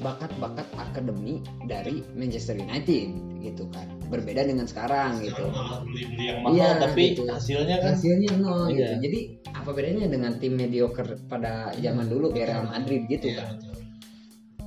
bakat-bakat 0.00 0.64
akademi 0.80 1.44
dari 1.68 2.00
Manchester 2.16 2.56
United 2.56 3.12
gitu 3.44 3.68
kan 3.68 3.84
berbeda 4.08 4.48
dengan 4.48 4.64
sekarang 4.64 5.20
gitu 5.20 5.44
beli-beli 5.84 6.24
yang 6.24 6.40
mahal 6.40 6.56
Iya, 6.56 6.68
tapi 6.80 7.02
gitu. 7.12 7.22
hasilnya 7.28 7.76
kan 7.84 7.88
hasilnya 7.96 8.30
nol 8.40 8.72
gitu 8.72 8.80
Iya. 8.80 8.90
jadi 9.00 9.20
apa 9.52 9.70
bedanya 9.76 10.08
dengan 10.08 10.32
tim 10.40 10.56
mediocre 10.56 11.20
pada 11.28 11.72
zaman 11.76 12.08
dulu 12.08 12.32
kayak 12.32 12.48
Real 12.48 12.64
Madrid 12.64 13.02
gitu 13.12 13.28
Iya, 13.28 13.36
kan 13.44 13.46
betul. 13.60 13.76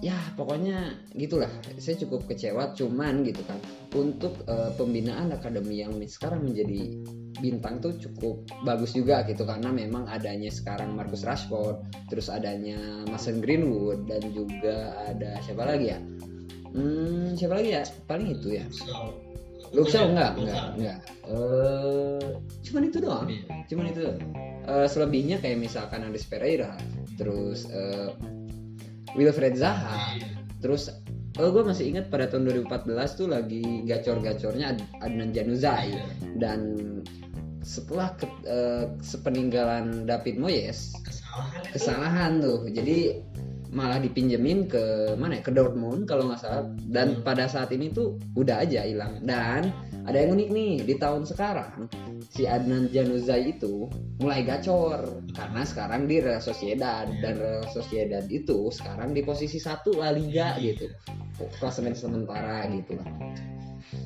Ya 0.03 0.19
pokoknya 0.35 0.99
gitulah. 1.15 1.47
Saya 1.79 1.95
cukup 2.03 2.27
kecewa 2.27 2.75
cuman 2.75 3.23
gitu 3.23 3.39
kan. 3.47 3.59
Untuk 3.95 4.43
eh, 4.43 4.71
pembinaan 4.75 5.31
akademi 5.31 5.79
yang 5.79 5.95
sekarang 6.03 6.43
menjadi 6.43 6.91
bintang 7.39 7.79
tuh 7.79 7.95
cukup 7.97 8.43
bagus 8.67 8.93
juga 8.93 9.23
gitu 9.25 9.47
karena 9.47 9.71
memang 9.71 10.05
adanya 10.05 10.51
sekarang 10.53 10.93
Marcus 10.93 11.25
Rashford 11.25 11.81
terus 12.11 12.29
adanya 12.29 12.77
Mason 13.09 13.41
Greenwood 13.41 14.05
dan 14.05 14.21
juga 14.35 15.07
ada 15.07 15.39
siapa 15.41 15.63
lagi 15.63 15.95
ya? 15.95 15.99
Hmm, 16.75 17.33
siapa 17.39 17.63
lagi 17.63 17.69
ya? 17.79 17.83
Paling 18.05 18.27
itu 18.35 18.59
ya. 18.59 18.65
Ya? 19.73 20.01
enggak? 20.05 20.31
Enggak 20.37 20.63
enggak. 20.77 20.99
Eh, 21.31 22.27
cuman 22.67 22.83
itu 22.91 22.97
doang. 22.99 23.27
Iya. 23.31 23.43
cuman 23.71 23.85
itu. 23.89 24.01
Doang. 24.03 24.19
Eh, 24.63 24.87
selebihnya 24.87 25.37
kayak 25.43 25.59
misalkan 25.59 26.07
Andres 26.07 26.27
Pereira 26.27 26.75
terus 27.17 27.67
eh, 27.69 28.09
Wilfred 29.15 29.55
Zaha. 29.57 30.17
Terus 30.59 30.89
oh 31.41 31.49
gue 31.49 31.63
masih 31.65 31.89
ingat 31.93 32.13
pada 32.13 32.29
tahun 32.29 32.49
2014 32.69 33.19
tuh 33.19 33.27
lagi 33.29 33.83
gacor-gacornya 33.89 34.77
Ad- 34.77 34.89
Adnan 35.01 35.33
Januzaj. 35.33 35.89
Dan 36.37 36.59
setelah 37.63 38.11
ke, 38.19 38.27
eh, 38.43 38.85
sepeninggalan 38.99 40.03
David 40.03 40.35
Moyes 40.35 40.91
kesalahan. 40.99 41.61
kesalahan 41.71 42.31
tuh. 42.43 42.67
Jadi 42.69 43.23
malah 43.73 43.97
dipinjemin 43.97 44.69
ke 44.69 45.17
mana 45.17 45.41
ya 45.41 45.41
ke 45.41 45.49
Dortmund 45.49 46.05
kalau 46.05 46.29
nggak 46.29 46.41
salah. 46.43 46.67
Dan 46.85 47.25
pada 47.25 47.49
saat 47.49 47.73
ini 47.73 47.89
tuh 47.89 48.19
udah 48.37 48.61
aja 48.61 48.85
hilang. 48.85 49.23
Dan 49.25 49.71
ada 50.03 50.17
yang 50.19 50.35
unik 50.35 50.49
nih 50.51 50.73
di 50.83 50.95
tahun 50.99 51.23
sekarang 51.23 51.87
si 52.27 52.43
Adnan 52.43 52.91
Januzaj 52.91 53.55
itu 53.55 53.87
mulai 54.19 54.43
gacor. 54.43 55.23
Karena 55.31 55.63
sekarang 55.63 56.11
di 56.11 56.19
Real 56.19 56.43
Sociedad. 56.43 57.07
Dan 57.23 57.39
Real 57.39 57.67
Sociedad 57.71 58.25
itu 58.27 58.67
sekarang 58.67 59.15
di 59.15 59.23
posisi 59.23 59.63
satu 59.63 59.95
La 59.95 60.11
Liga 60.11 60.59
gitu. 60.59 60.91
Klasemen 61.59 61.95
sementara 61.95 62.67
gitu. 62.67 62.99
Lah 62.99 63.07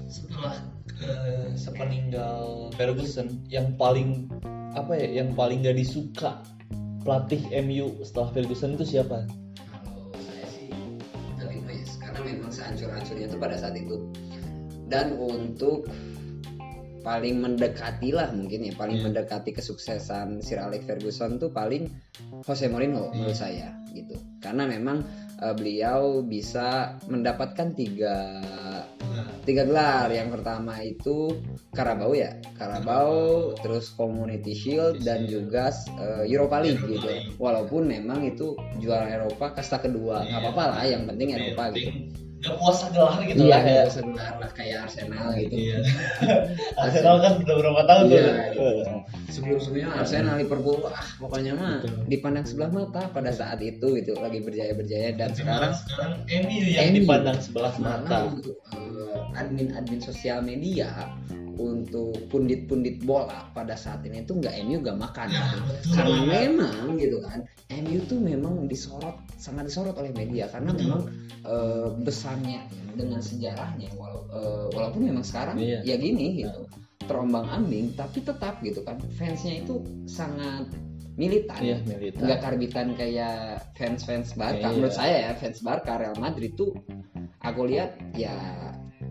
setelah 0.08 0.56
eh, 1.04 1.50
sepeninggal 1.56 2.72
Ferguson 2.76 3.44
yang 3.48 3.76
paling 3.76 4.28
apa 4.76 4.94
ya 4.96 5.24
yang 5.24 5.34
paling 5.34 5.64
gak 5.64 5.78
disuka 5.80 6.44
pelatih 7.02 7.42
MU 7.64 8.04
setelah 8.04 8.30
Ferguson 8.36 8.76
itu 8.76 8.98
siapa? 8.98 9.26
Kalau 9.84 10.12
saya 10.20 10.46
sih 10.52 10.68
David 11.40 11.64
Moyes 11.64 11.92
karena 11.98 12.20
memang 12.22 12.52
sehancur-hancurnya 12.52 13.26
itu 13.32 13.38
pada 13.40 13.56
saat 13.56 13.76
itu. 13.80 13.98
Dan 14.88 15.20
untuk 15.20 15.86
paling 17.08 17.40
mendekati 17.40 18.12
lah 18.12 18.36
mungkin 18.36 18.68
ya 18.68 18.74
paling 18.76 19.00
Iya. 19.00 19.06
mendekati 19.08 19.56
kesuksesan 19.56 20.44
Sir 20.44 20.60
Alex 20.60 20.84
Ferguson 20.84 21.40
tuh 21.40 21.56
paling 21.56 21.88
Jose 22.44 22.68
Mourinho 22.68 23.08
Iya. 23.08 23.14
menurut 23.16 23.38
saya 23.38 23.68
gitu. 23.96 24.20
Karena 24.44 24.68
memang 24.68 25.08
eh, 25.38 25.54
beliau 25.56 26.26
bisa 26.26 27.00
mendapatkan 27.08 27.72
tiga 27.78 28.44
tiga 29.48 29.64
gelar. 29.64 30.12
Yang 30.12 30.36
pertama 30.36 30.84
itu 30.84 31.32
Carabao 31.72 32.12
ya 32.12 32.36
Carabao 32.60 33.54
terus 33.56 33.96
Community 33.96 34.52
Shield 34.52 35.00
dan 35.08 35.32
juga 35.32 35.72
eh, 35.96 36.28
Europa 36.28 36.60
League 36.60 36.84
gitu. 36.92 37.08
Walaupun 37.40 37.88
memang 37.88 38.28
itu 38.28 38.52
juara 38.84 39.08
Eropa 39.08 39.56
kasta 39.56 39.80
kedua. 39.80 40.28
Nggak 40.28 40.42
apa-apa 40.44 40.64
lah 40.76 40.84
yang 40.84 41.08
penting 41.08 41.40
Eropa 41.40 41.72
gitu 41.72 42.27
Gak 42.38 42.54
puasa 42.56 42.86
gelar 42.90 43.18
gitu 43.24 43.42
iya 43.42 43.50
lah 43.50 43.60
ya. 43.60 43.74
nggak 43.74 43.90
usah 43.90 44.04
gelar 44.06 44.34
lah 44.38 44.52
kayak 44.54 44.78
Arsenal 44.86 45.28
gitu 45.36 45.56
Iya. 45.58 45.78
Arsenal 46.82 47.16
kan 47.18 47.32
udah 47.40 47.56
berapa 47.58 47.82
tahun 47.84 48.04
Iya, 48.06 48.14
tuh? 48.14 48.34
gitu. 48.46 48.66
sebelum-sebelumnya 49.28 49.88
Arsenal 49.96 50.36
Liverpool 50.38 50.78
wah 50.80 51.08
pokoknya 51.18 51.52
mah 51.54 51.82
Betul. 51.82 51.98
dipandang 52.08 52.46
sebelah 52.46 52.70
mata 52.70 53.02
pada 53.08 53.32
saat 53.32 53.58
itu 53.60 53.88
gitu 53.96 54.14
lagi 54.16 54.40
berjaya-berjaya 54.40 55.10
dan 55.14 55.34
sekarang 55.34 55.74
sekarang 55.76 56.14
MU 56.28 56.62
yang 56.64 56.86
MU. 56.88 56.96
dipandang 57.02 57.38
sebelah 57.38 57.74
mata. 57.78 58.18
untuk 58.30 58.54
eh, 58.70 59.18
admin-admin 59.36 60.00
sosial 60.00 60.40
media 60.40 61.10
untuk 61.58 62.14
pundit-pundit 62.30 63.02
bola 63.04 63.50
pada 63.52 63.74
saat 63.74 64.06
ini 64.06 64.24
tuh 64.24 64.38
nggak 64.40 64.54
MU 64.64 64.78
gak 64.82 64.98
makan 64.98 65.28
betul. 65.34 65.94
karena 65.98 66.22
memang 66.24 66.96
gitu 66.96 67.18
kan 67.20 67.40
MU 67.84 68.00
tuh 68.08 68.20
memang 68.22 68.70
disorot 68.70 69.18
sangat 69.36 69.68
disorot 69.68 69.98
oleh 69.98 70.14
media 70.14 70.48
karena 70.48 70.72
Betul. 70.72 70.82
memang 70.86 71.02
eh, 71.48 71.88
besarnya 72.02 72.60
dengan 72.94 73.22
sejarahnya 73.22 73.90
walau, 73.98 74.24
eh, 74.32 74.66
walaupun 74.74 75.02
memang 75.10 75.26
sekarang 75.26 75.58
Iya. 75.60 75.82
ya 75.84 75.96
gini 75.98 76.42
gitu 76.46 76.66
terombang 77.08 77.48
ambing 77.48 77.96
tapi 77.96 78.20
tetap 78.20 78.60
gitu 78.62 78.84
kan 78.84 79.00
fansnya 79.16 79.64
itu 79.64 79.80
sangat 80.06 80.68
militan 81.18 81.58
Iya, 81.64 81.78
militan. 81.88 82.22
nggak 82.30 82.40
karbitan 82.44 82.88
kayak 82.94 83.64
fans 83.74 84.06
fans 84.06 84.36
Barca 84.38 84.70
Iya. 84.70 84.76
menurut 84.76 84.94
saya 84.96 85.18
ya 85.28 85.32
fans 85.34 85.60
Barca 85.66 85.98
Real 85.98 86.18
Madrid 86.20 86.54
tuh 86.54 86.76
aku 87.42 87.62
lihat 87.66 87.96
ya 88.14 88.34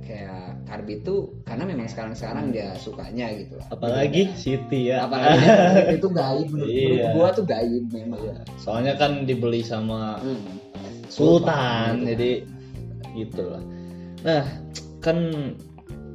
kayak 0.06 0.62
Karbi 0.64 1.02
tuh 1.02 1.34
karena 1.42 1.66
memang 1.66 1.84
sekarang 1.84 2.14
sekarang 2.14 2.48
dia 2.48 2.72
sukanya 2.76 3.26
gitu 3.34 3.58
lah 3.58 3.66
Apalagi 3.68 4.30
City 4.32 4.94
ya. 4.94 5.04
apalagi 5.04 5.42
itu 5.98 6.08
gaib 6.08 6.46
menurut, 6.48 6.70
Iya. 6.70 6.86
menurut 6.86 7.10
gua 7.12 7.28
tuh 7.34 7.44
gaib 7.44 7.84
memang 7.90 8.20
Soalnya 8.56 8.94
kan 8.94 9.26
dibeli 9.26 9.60
sama 9.60 10.16
Hmm. 10.18 10.62
Sultan, 11.06 12.02
gitu. 12.02 12.06
jadi 12.12 12.30
gitu 13.14 13.42
lah. 13.46 13.62
Nah, 14.22 14.44
kan 14.98 15.16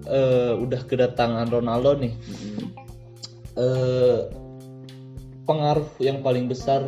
eh, 0.03 0.53
udah 0.53 0.81
kedatangan 0.83 1.47
Ronaldo 1.47 1.95
nih. 1.95 2.11
Mm-mm. 2.11 2.65
Eh, 3.53 4.19
pengaruh 5.43 5.87
yang 5.97 6.19
paling 6.19 6.45
besar 6.45 6.83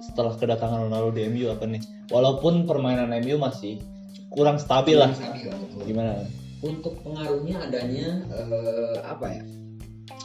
setelah 0.00 0.34
kedatangan 0.34 0.86
Ronaldo 0.86 1.10
di 1.10 1.24
MU 1.26 1.48
apa 1.48 1.64
nih? 1.64 1.80
Walaupun 2.08 2.64
permainan 2.64 3.14
MU 3.16 3.38
masih 3.38 3.80
kurang 4.28 4.58
stabil 4.58 4.98
lah. 4.98 5.10
Stabil, 5.10 5.46
betul. 5.48 5.82
Gimana? 5.86 6.26
Untuk 6.64 7.04
pengaruhnya 7.04 7.60
adanya 7.68 8.24
eh, 8.32 8.98
apa 9.04 9.26
ya 9.36 9.44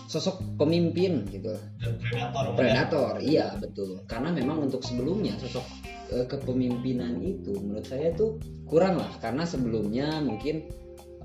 sosok 0.10 0.41
pemimpin 0.58 1.22
gitu. 1.29 1.53
Predator. 1.77 2.58
predator 2.58 3.13
iya 3.22 3.53
betul. 3.62 4.01
Karena 4.10 4.34
memang 4.34 4.65
untuk 4.65 4.81
sebelumnya 4.81 5.38
sosok 5.38 5.65
eh, 6.10 6.25
kepemimpinan 6.25 7.22
itu 7.22 7.53
menurut 7.62 7.86
saya 7.86 8.10
tuh 8.17 8.41
kurang 8.65 8.98
lah. 8.98 9.13
Karena 9.22 9.46
sebelumnya 9.46 10.17
mungkin 10.25 10.65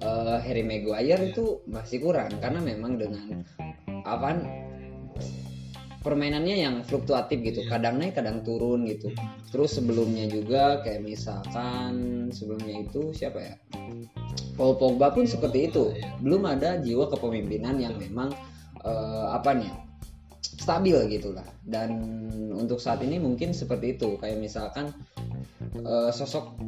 eh, 0.04 0.38
Harry 0.44 0.60
Maguire 0.66 1.32
itu 1.32 1.64
masih 1.64 2.04
kurang. 2.04 2.36
Karena 2.44 2.60
memang 2.60 3.00
dengan 3.00 3.40
apa 4.04 4.36
permainannya 6.04 6.56
yang 6.60 6.74
fluktuatif 6.84 7.40
gitu, 7.40 7.60
Iya. 7.64 7.70
kadang 7.72 7.96
naik 7.96 8.14
kadang 8.20 8.44
turun 8.44 8.84
gitu. 8.84 9.08
Terus 9.48 9.80
sebelumnya 9.80 10.28
juga 10.28 10.84
kayak 10.84 11.00
misalkan 11.00 12.28
sebelumnya 12.28 12.84
itu 12.84 13.16
siapa 13.16 13.40
ya? 13.40 13.56
Paul 14.54 14.76
Pogba 14.76 15.10
pun 15.16 15.24
seperti 15.24 15.72
itu. 15.72 15.96
Iya. 15.96 16.12
Belum 16.20 16.44
ada 16.44 16.76
jiwa 16.78 17.08
kepemimpinan 17.08 17.80
yang 17.80 17.96
memang 17.96 18.28
eh, 18.84 19.26
apa 19.32 19.56
nih? 19.56 19.72
ya, 19.72 19.74
stabil 20.44 20.96
gitulah. 21.08 21.48
Dan 21.64 21.96
untuk 22.52 22.76
saat 22.76 23.00
ini 23.00 23.16
mungkin 23.16 23.56
seperti 23.56 23.96
itu. 23.96 24.20
Kayak 24.20 24.44
misalkan 24.44 24.92
eh, 25.80 26.10
sosok 26.12 26.60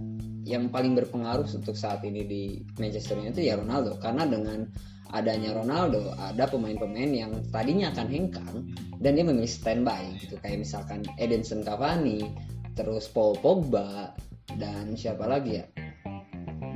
yang 0.47 0.71
paling 0.71 0.95
berpengaruh 0.95 1.45
untuk 1.45 1.75
saat 1.75 2.07
ini 2.07 2.23
di 2.25 2.43
Manchester 2.79 3.19
United 3.19 3.43
ya 3.43 3.59
Ronaldo 3.59 3.99
karena 3.99 4.23
dengan 4.31 4.63
adanya 5.13 5.55
Ronaldo 5.55 6.15
ada 6.19 6.49
pemain-pemain 6.49 7.11
yang 7.13 7.33
tadinya 7.55 7.93
akan 7.95 8.09
hengkang 8.09 8.57
dan 8.99 9.15
dia 9.19 9.25
memilih 9.27 9.51
standby 9.51 10.03
gitu. 10.19 10.41
Kayak 10.41 10.67
misalkan 10.67 11.05
Edinson 11.21 11.63
Cavani 11.63 12.27
terus 12.77 13.09
Paul 13.11 13.39
Pogba 13.41 14.13
dan 14.57 14.97
siapa 14.97 15.27
lagi 15.29 15.63
ya? 15.63 15.67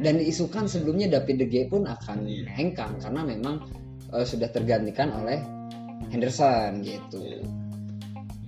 Dan 0.00 0.16
diisukan 0.16 0.64
sebelumnya 0.64 1.12
David 1.12 1.44
De 1.44 1.46
Gea 1.48 1.68
pun 1.68 1.84
akan 1.84 2.24
hengkang 2.48 2.96
karena 3.04 3.20
memang 3.20 3.68
eh, 4.16 4.24
sudah 4.24 4.48
tergantikan 4.48 5.12
oleh 5.12 5.40
Henderson 6.08 6.80
gitu. 6.80 7.44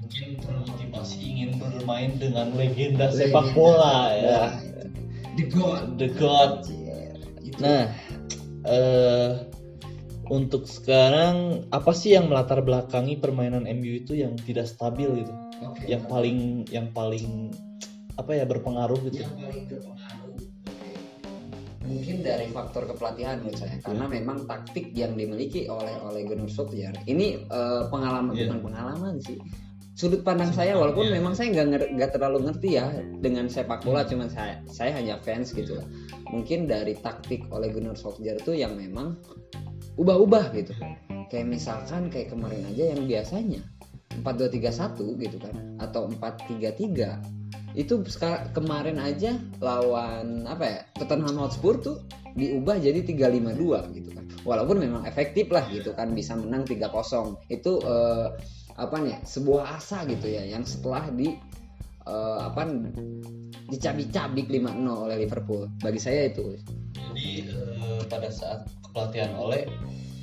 Mungkin 0.00 0.28
termotivasi 0.40 1.16
ingin 1.20 1.50
bermain 1.60 2.16
dengan 2.16 2.56
legenda 2.56 3.12
sepak 3.12 3.52
bola 3.52 4.12
ya. 4.16 4.24
Nah. 4.24 4.50
The 5.32 5.44
God 5.48 5.96
the 5.96 6.08
god. 6.12 6.68
Yeah, 6.68 7.16
nah 7.56 7.82
eh 8.68 9.51
untuk 10.32 10.64
sekarang 10.64 11.68
apa 11.68 11.92
sih 11.92 12.16
yang 12.16 12.32
melatar 12.32 12.64
belakangi 12.64 13.20
permainan 13.20 13.68
MU 13.68 14.00
itu 14.00 14.16
yang 14.16 14.32
tidak 14.40 14.64
stabil 14.64 15.20
gitu? 15.20 15.32
Oke. 15.62 15.86
yang 15.86 16.02
paling 16.08 16.66
yang 16.74 16.88
paling 16.90 17.52
apa 18.16 18.32
ya 18.34 18.48
berpengaruh 18.48 18.98
gitu? 19.12 19.22
Yang 19.22 19.36
paling 19.36 19.64
berpengaruh 19.68 20.22
mungkin 21.82 22.24
dari 22.24 22.46
faktor 22.50 22.88
kepelatihan 22.88 23.42
menurut 23.42 23.58
saya. 23.58 23.76
Karena 23.82 24.06
memang 24.08 24.48
taktik 24.48 24.94
yang 24.96 25.12
dimiliki 25.18 25.68
oleh 25.68 25.92
oleh 26.00 26.24
Gunnar 26.24 26.48
Solskjaer. 26.48 26.96
Ini 27.04 27.26
eh, 27.46 27.82
pengalaman 27.92 28.32
Iya. 28.32 28.48
bukan 28.48 28.60
pengalaman 28.72 29.14
sih. 29.20 29.36
Sudut 29.92 30.24
pandang 30.24 30.56
saya 30.56 30.72
walaupun 30.80 31.12
iya. 31.12 31.20
memang 31.20 31.36
saya 31.36 31.52
nggak 31.52 31.92
nggak 32.00 32.10
terlalu 32.16 32.48
ngerti 32.48 32.80
ya 32.80 32.88
dengan 33.20 33.44
sepak 33.52 33.84
bola 33.84 34.08
cuman 34.08 34.32
saya 34.32 34.56
saya 34.72 34.96
hanya 34.96 35.20
fans 35.20 35.52
gitu. 35.52 35.76
Lah 35.76 35.86
mungkin 36.32 36.64
dari 36.64 36.96
taktik 36.96 37.44
oleh 37.52 37.68
Gunnar 37.68 37.94
Solskjaer 37.98 38.40
itu 38.40 38.56
yang 38.56 38.72
memang 38.72 39.20
ubah-ubah 39.96 40.54
gitu 40.56 40.72
kayak 41.28 41.46
misalkan 41.48 42.12
kayak 42.12 42.32
kemarin 42.32 42.64
aja 42.68 42.92
yang 42.92 43.08
biasanya 43.08 43.62
4231 44.20 45.24
gitu 45.24 45.36
kan 45.40 45.54
atau 45.80 46.08
433 46.08 47.42
itu 47.72 48.04
kemarin 48.52 49.00
aja 49.00 49.40
lawan 49.64 50.44
apa 50.44 50.64
ya 50.64 50.80
Tottenham 51.00 51.40
Hotspur 51.40 51.80
tuh 51.80 51.96
diubah 52.36 52.80
jadi 52.80 53.00
352 53.04 53.96
gitu 53.96 54.10
kan. 54.12 54.24
Walaupun 54.42 54.76
memang 54.80 55.02
efektif 55.04 55.52
lah 55.52 55.64
gitu 55.68 55.92
kan 55.96 56.12
bisa 56.12 56.36
menang 56.36 56.64
3-0 56.64 57.48
itu 57.52 57.72
eh, 57.84 58.28
apa 58.72 58.96
nih 59.04 59.20
sebuah 59.24 59.80
asa 59.80 60.04
gitu 60.08 60.32
ya 60.32 60.48
yang 60.48 60.64
setelah 60.64 61.08
di 61.12 61.36
eh, 62.08 62.40
apa 62.40 62.68
dicabik-cabik 63.68 64.48
5-0 64.48 64.84
oleh 65.08 65.16
Liverpool. 65.24 65.68
Bagi 65.80 66.00
saya 66.00 66.28
itu. 66.28 66.56
Jadi 66.92 67.48
eh, 67.48 68.00
pada 68.08 68.28
saat 68.32 68.68
kepelatihan 68.92 69.32
oleh 69.40 69.64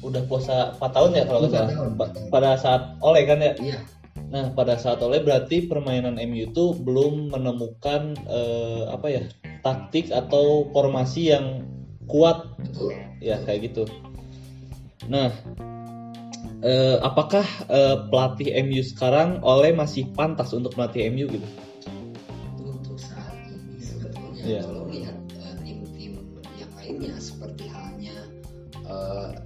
udah 0.05 0.21
puasa 0.29 0.77
4 0.77 0.95
tahun 0.95 1.11
ya 1.17 1.23
kalau 1.25 1.39
nggak 1.49 1.65
Empat 1.97 2.09
salah? 2.13 2.29
pada 2.29 2.51
saat 2.55 2.81
oleh 3.01 3.21
kan 3.25 3.41
ya? 3.41 3.53
Iya. 3.57 3.79
Nah, 4.29 4.53
pada 4.53 4.77
saat 4.77 5.01
oleh 5.01 5.25
berarti 5.25 5.65
permainan 5.65 6.21
MU 6.21 6.53
itu 6.53 6.77
belum 6.77 7.33
menemukan 7.33 8.13
eh, 8.29 8.83
apa 8.93 9.07
ya 9.09 9.23
taktik 9.65 10.13
atau 10.13 10.69
formasi 10.69 11.33
yang 11.33 11.65
kuat. 12.05 12.45
Betul. 12.61 12.93
Ya 13.25 13.41
kayak 13.41 13.73
gitu. 13.73 13.83
Nah, 15.09 15.33
eh, 16.61 16.97
apakah 17.01 17.43
eh, 17.73 17.97
pelatih 18.07 18.53
MU 18.69 18.85
sekarang 18.85 19.41
oleh 19.41 19.73
masih 19.73 20.05
pantas 20.13 20.53
untuk 20.53 20.77
melatih 20.77 21.09
MU 21.09 21.25
gitu? 21.25 21.47
untuk 22.61 23.01
saat 23.01 23.33
ini 23.49 23.81
sebetulnya 23.81 24.45
Iya. 24.45 24.61
kalau 24.61 24.85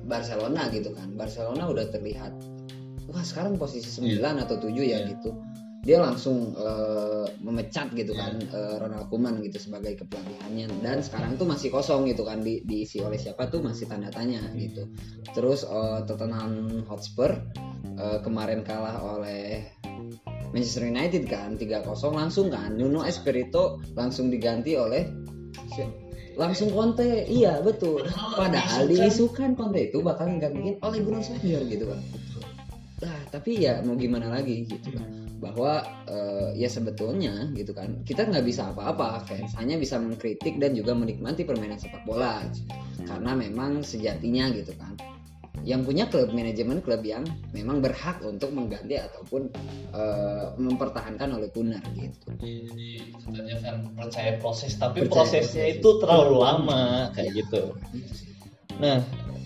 Barcelona 0.04 0.68
gitu 0.70 0.94
kan. 0.94 1.14
Barcelona 1.14 1.70
udah 1.70 1.86
terlihat 1.90 2.34
wah 3.12 3.24
sekarang 3.24 3.60
posisi 3.60 3.90
9 3.92 4.20
atau 4.44 4.56
7 4.58 4.72
ya 4.80 5.04
Iya. 5.04 5.12
gitu. 5.16 5.32
Dia 5.84 6.00
langsung 6.00 6.56
eh, 6.56 7.28
memecat 7.44 7.92
gitu 7.92 8.16
kan 8.16 8.40
eh, 8.40 8.76
Ronald 8.80 9.12
Koeman 9.12 9.44
gitu 9.44 9.60
sebagai 9.60 10.00
kepelatihannya. 10.00 10.80
Dan 10.80 11.04
sekarang 11.04 11.36
tuh 11.36 11.44
masih 11.44 11.76
kosong 11.76 12.08
gitu 12.08 12.24
kan 12.24 12.40
di, 12.40 12.64
diisi 12.64 13.04
oleh 13.04 13.20
siapa 13.20 13.52
tuh 13.52 13.60
masih 13.60 13.92
tanda 13.92 14.08
tanya 14.08 14.40
gitu. 14.56 14.88
Terus 15.36 15.68
eh, 15.68 16.00
Tottenham 16.08 16.88
Hotspur 16.88 17.36
eh, 18.00 18.20
kemarin 18.24 18.64
kalah 18.64 19.04
oleh 19.04 19.68
Manchester 20.56 20.88
United 20.88 21.28
kan 21.28 21.60
3-0 21.60 21.84
langsung 22.16 22.48
kan. 22.48 22.80
Nuno 22.80 23.04
Espirito 23.04 23.84
langsung 24.00 24.32
diganti 24.32 24.80
oleh 24.80 25.04
langsung 26.36 26.70
Conte 26.74 27.26
iya 27.30 27.60
betul. 27.62 28.06
Padahal 28.10 28.90
diisukan 28.90 29.54
Conte 29.54 29.92
itu 29.92 30.02
bakal 30.02 30.30
nggantiin 30.38 30.82
oleh 30.82 31.00
Gunnar 31.02 31.24
Solskjaer 31.24 31.64
gitu 31.70 31.86
kan. 31.90 32.00
Nah 33.04 33.20
tapi 33.30 33.62
ya 33.62 33.84
mau 33.86 33.98
gimana 33.98 34.34
lagi 34.34 34.66
gitu. 34.66 34.94
Kan 34.96 35.30
bahwa 35.44 35.84
eh, 36.08 36.56
ya 36.56 36.72
sebetulnya 36.72 37.52
gitu 37.54 37.76
kan 37.76 38.02
kita 38.08 38.26
nggak 38.26 38.46
bisa 38.48 38.74
apa-apa. 38.74 39.28
Fans 39.28 39.54
hanya 39.60 39.78
bisa 39.78 40.00
mengkritik 40.00 40.58
dan 40.58 40.74
juga 40.74 40.98
menikmati 40.98 41.46
permainan 41.46 41.78
sepak 41.78 42.04
bola. 42.08 42.42
Karena 43.04 43.36
memang 43.36 43.84
sejatinya 43.84 44.50
gitu 44.56 44.74
kan 44.80 45.13
yang 45.64 45.88
punya 45.88 46.12
klub 46.12 46.36
manajemen 46.36 46.84
klub 46.84 47.00
yang 47.08 47.24
memang 47.56 47.80
berhak 47.80 48.20
untuk 48.20 48.52
mengganti 48.52 49.00
ataupun 49.00 49.48
eh, 49.96 50.46
mempertahankan 50.60 51.40
oleh 51.40 51.48
Gunnar 51.56 51.84
gitu 51.96 52.36
Jadi 52.36 53.16
katanya 53.16 53.56
kan 53.64 53.76
percaya 53.96 54.32
proses, 54.44 54.76
tapi 54.76 55.08
Percaya 55.08 55.24
prosesnya 55.24 55.66
proses. 55.72 55.80
itu 55.80 55.90
terlalu 56.04 56.36
lama 56.44 56.84
kayak 57.16 57.32
gitu. 57.40 57.64
Nah, 58.84 59.00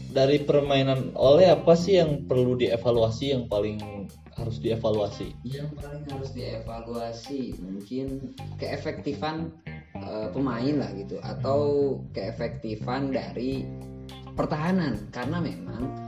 dari 0.10 0.42
permainan 0.42 1.14
oleh 1.14 1.54
apa 1.54 1.78
sih 1.78 2.02
yang 2.02 2.26
perlu 2.26 2.58
dievaluasi 2.58 3.38
yang 3.38 3.46
paling 3.46 3.78
harus 4.34 4.58
dievaluasi? 4.58 5.34
yang 5.46 5.70
paling 5.78 6.06
harus 6.10 6.34
dievaluasi 6.34 7.58
mungkin 7.62 8.34
keefektifan 8.58 9.54
eh, 9.98 10.28
pemain 10.34 10.76
lah 10.82 10.90
gitu 10.98 11.22
atau 11.22 11.60
keefektifan 12.14 13.14
dari 13.14 13.66
pertahanan 14.38 15.10
karena 15.10 15.42
memang 15.42 16.07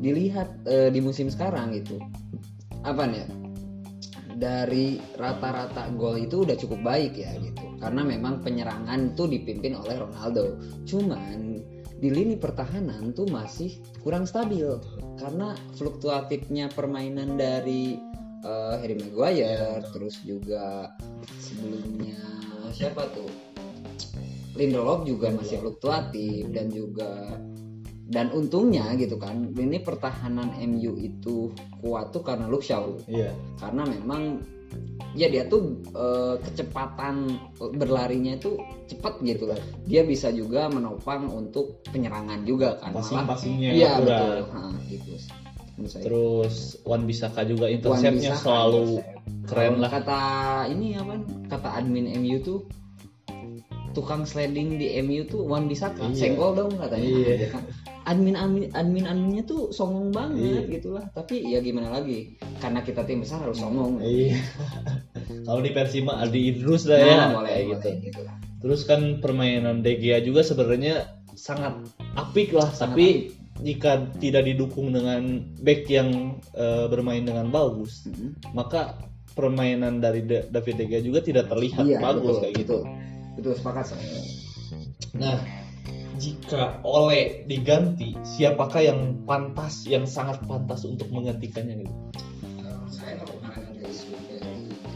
dilihat 0.00 0.66
eh, 0.68 0.88
di 0.92 1.00
musim 1.00 1.32
sekarang 1.32 1.72
itu 1.72 1.96
apa 2.86 3.02
nih 3.08 3.24
ya, 3.24 3.28
dari 4.36 5.00
rata-rata 5.16 5.88
gol 5.96 6.20
itu 6.20 6.44
udah 6.44 6.54
cukup 6.54 6.80
baik 6.84 7.16
ya 7.16 7.32
gitu. 7.40 7.64
Karena 7.80 8.04
memang 8.04 8.44
penyerangan 8.44 9.16
tuh 9.16 9.32
dipimpin 9.32 9.74
oleh 9.74 9.96
Ronaldo. 9.96 10.60
Cuman 10.84 11.64
di 11.96 12.08
lini 12.12 12.36
pertahanan 12.36 13.16
tuh 13.16 13.26
masih 13.32 13.80
kurang 14.04 14.28
stabil. 14.28 14.68
Karena 15.16 15.56
fluktuatifnya 15.80 16.68
permainan 16.70 17.40
dari 17.40 17.96
eh, 18.44 18.74
Harry 18.78 18.96
Maguire 19.00 19.82
terus 19.90 20.20
juga 20.22 20.92
sebelumnya 21.40 22.20
siapa 22.70 23.08
tuh? 23.16 23.32
Lindelof 24.56 25.04
juga 25.04 25.28
masih 25.36 25.60
fluktuatif 25.60 26.48
dan 26.48 26.72
juga 26.72 27.40
dan 28.06 28.30
untungnya 28.30 28.94
gitu 28.94 29.14
kan 29.14 29.50
ini 29.52 29.78
pertahanan 29.78 30.54
MU 30.60 30.94
itu 30.96 31.50
kuat 31.80 32.10
tuh 32.10 32.22
karena 32.22 32.46
Luke 32.46 32.62
Shaw 32.62 33.02
Iya. 33.04 33.34
karena 33.56 33.82
memang 33.84 34.38
ya 35.12 35.26
dia 35.26 35.42
tuh 35.44 35.74
eh, 35.88 36.34
kecepatan 36.40 37.34
berlarinya 37.72 38.34
itu 38.34 38.54
cepat 38.86 39.18
gitu 39.20 39.46
lah 39.46 39.58
dia 39.82 40.02
bisa 40.02 40.30
juga 40.30 40.66
menopang 40.68 41.26
untuk 41.26 41.82
penyerangan 41.86 42.42
juga 42.42 42.78
kan 42.78 42.92
Passing-passingnya 42.92 43.70
iya 43.72 43.90
betul 43.96 44.38
Ha, 44.46 44.60
gitu. 44.86 45.12
Terus 45.76 46.56
Wan 46.82 47.04
Bisaka 47.04 47.42
juga 47.42 47.68
interceptnya 47.68 48.32
selalu 48.34 48.96
intercept. 48.96 49.44
keren 49.44 49.74
lah. 49.76 49.90
kata 49.92 50.20
ini 50.68 50.94
apa 50.94 51.14
kata 51.48 51.68
admin 51.76 52.06
MU 52.16 52.40
tuh 52.40 52.58
tukang 53.92 54.22
sliding 54.22 54.76
di 54.76 54.94
MU 55.00 55.24
tuh 55.24 55.42
Wan 55.42 55.66
Bisaka 55.66 56.04
Iya. 56.06 56.16
senggol 56.16 56.52
dong 56.54 56.72
katanya 56.76 57.04
Iya. 57.04 57.48
Gitu 58.06 58.14
admin 58.14 58.38
admin 58.38 58.70
admin 58.70 59.04
adminnya 59.04 59.42
tuh 59.42 59.74
songong 59.74 60.14
banget 60.14 60.38
Iya. 60.38 60.78
gitulah 60.78 61.04
tapi 61.10 61.42
ya 61.42 61.58
gimana 61.58 61.90
lagi 61.90 62.38
karena 62.56 62.78
kita 62.80 63.02
tim 63.02 63.18
besar 63.18 63.42
harus 63.42 63.58
songong 63.58 63.98
Iya. 63.98 64.38
Kalau 65.46 65.58
di 65.58 65.70
Persima 65.70 66.22
Aldi 66.22 66.40
Idrus 66.54 66.86
lah 66.86 66.98
ya 66.98 67.14
Nah, 67.16 67.28
boleh, 67.34 67.50
kayak 67.50 67.66
boleh, 67.66 67.74
gitu. 67.74 67.88
gitu 68.06 68.20
lah. 68.22 68.34
Terus 68.56 68.80
kan 68.82 69.00
permainan 69.18 69.82
De 69.82 69.98
Gea 69.98 70.22
juga 70.22 70.42
sebenarnya 70.42 71.10
sangat 71.34 71.82
apik 72.14 72.54
lah, 72.54 72.70
Sangat 72.70 72.94
tapi 72.94 73.06
jika 73.58 74.06
tidak 74.16 74.46
didukung 74.46 74.94
dengan 74.94 75.42
back 75.58 75.86
yang 75.86 76.38
eh, 76.54 76.86
bermain 76.86 77.26
dengan 77.26 77.50
bagus, 77.50 78.06
Mm-mm. 78.06 78.38
maka 78.52 78.94
permainan 79.34 79.98
dari 79.98 80.22
Da- 80.22 80.46
David 80.46 80.78
De 80.78 80.84
Gea 80.86 81.02
juga 81.02 81.20
tidak 81.20 81.50
terlihat 81.50 81.82
Iya, 81.84 81.98
bagus 81.98 82.38
betul, 82.38 82.42
kayak 82.42 82.54
gitu. 82.56 82.76
betul. 82.80 83.34
Betul, 83.36 83.52
sepakat 83.52 83.84
saya. 83.84 84.08
Nah, 85.12 85.36
jika 86.16 86.80
Ole 86.82 87.44
diganti, 87.44 88.16
siapakah 88.24 88.82
yang 88.82 89.00
pantas, 89.28 89.84
yang 89.84 90.08
sangat 90.08 90.40
pantas 90.44 90.84
untuk 90.88 91.08
menggantikannya 91.12 91.84
gitu? 91.84 91.94
Saya 92.88 93.20
kalau 93.20 93.36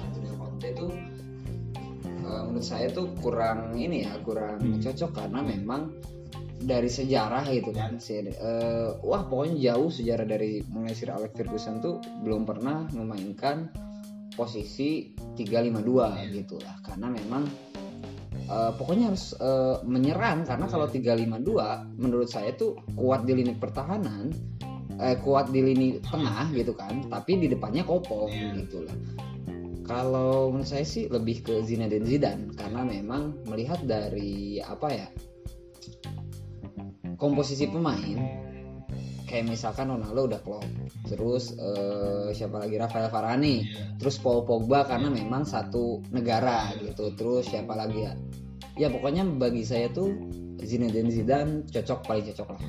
Antonio 0.00 0.34
Conte 0.40 0.68
itu 0.72 0.86
eh, 2.04 2.42
menurut 2.48 2.64
saya 2.64 2.86
tuh 2.90 3.12
kurang 3.20 3.76
ini 3.76 4.06
ya 4.08 4.16
kurang 4.24 4.60
Hmm. 4.60 4.80
cocok 4.80 5.10
karena 5.12 5.40
memang 5.44 5.92
dari 6.60 6.92
sejarah 6.92 7.48
gitu 7.48 7.72
kan 7.72 7.96
si 7.96 8.20
eh, 8.20 8.88
wah 9.00 9.24
pokoknya 9.24 9.72
jauh 9.72 9.88
sejarah 9.88 10.28
dari 10.28 10.60
mulai 10.68 10.92
Sir 10.92 11.08
Alex 11.08 11.32
Ferguson 11.32 11.80
tuh 11.80 11.96
belum 12.20 12.44
pernah 12.44 12.84
memainkan 12.92 13.72
posisi 14.36 15.16
352 15.36 16.36
gitu 16.36 16.56
lah 16.60 16.76
karena 16.84 17.08
memang 17.08 17.48
eh, 18.50 18.72
pokoknya 18.74 19.14
harus 19.14 19.32
eh, 19.38 19.76
menyerang. 19.86 20.42
Karena 20.42 20.66
kalau 20.66 20.90
352 20.90 22.02
menurut 22.02 22.28
saya 22.28 22.50
tuh 22.58 22.76
kuat 22.98 23.24
di 23.24 23.38
lini 23.38 23.54
pertahanan 23.54 24.34
eh, 24.98 25.16
kuat 25.22 25.54
di 25.54 25.60
lini 25.62 26.02
tengah 26.02 26.50
gitu 26.52 26.74
kan 26.74 27.06
tapi 27.08 27.38
di 27.38 27.46
depannya 27.46 27.86
kopong 27.86 28.30
gitu 28.58 28.82
lah. 28.84 28.96
Kalau 29.86 30.54
menurut 30.54 30.70
saya 30.70 30.86
sih 30.86 31.10
lebih 31.10 31.42
ke 31.42 31.54
Zinedine 31.66 32.06
Zidane. 32.06 32.54
Karena 32.54 32.86
memang 32.86 33.38
melihat 33.50 33.82
dari 33.82 34.62
apa 34.62 34.88
ya 34.90 35.08
komposisi 37.20 37.68
pemain 37.68 38.39
kayak 39.30 39.46
misalkan 39.46 39.94
Ronaldo 39.94 40.26
udah 40.26 40.40
klop. 40.42 40.66
Terus 41.06 41.54
eh, 41.54 42.34
siapa 42.34 42.58
lagi? 42.58 42.74
Rafael 42.74 43.06
Varane. 43.06 43.62
Terus 44.02 44.18
Paul 44.18 44.42
Pogba 44.42 44.82
karena 44.82 45.06
memang 45.06 45.46
satu 45.46 46.02
negara 46.10 46.74
gitu. 46.82 47.14
Terus 47.14 47.46
siapa 47.46 47.78
lagi 47.78 48.10
ya? 48.10 48.12
Ya 48.74 48.90
pokoknya 48.90 49.22
bagi 49.38 49.62
saya 49.62 49.86
tuh 49.94 50.10
Zinedine 50.58 51.14
Zidane 51.14 51.62
cocok 51.70 52.10
paling 52.10 52.26
cocok 52.34 52.48
lah. 52.58 52.62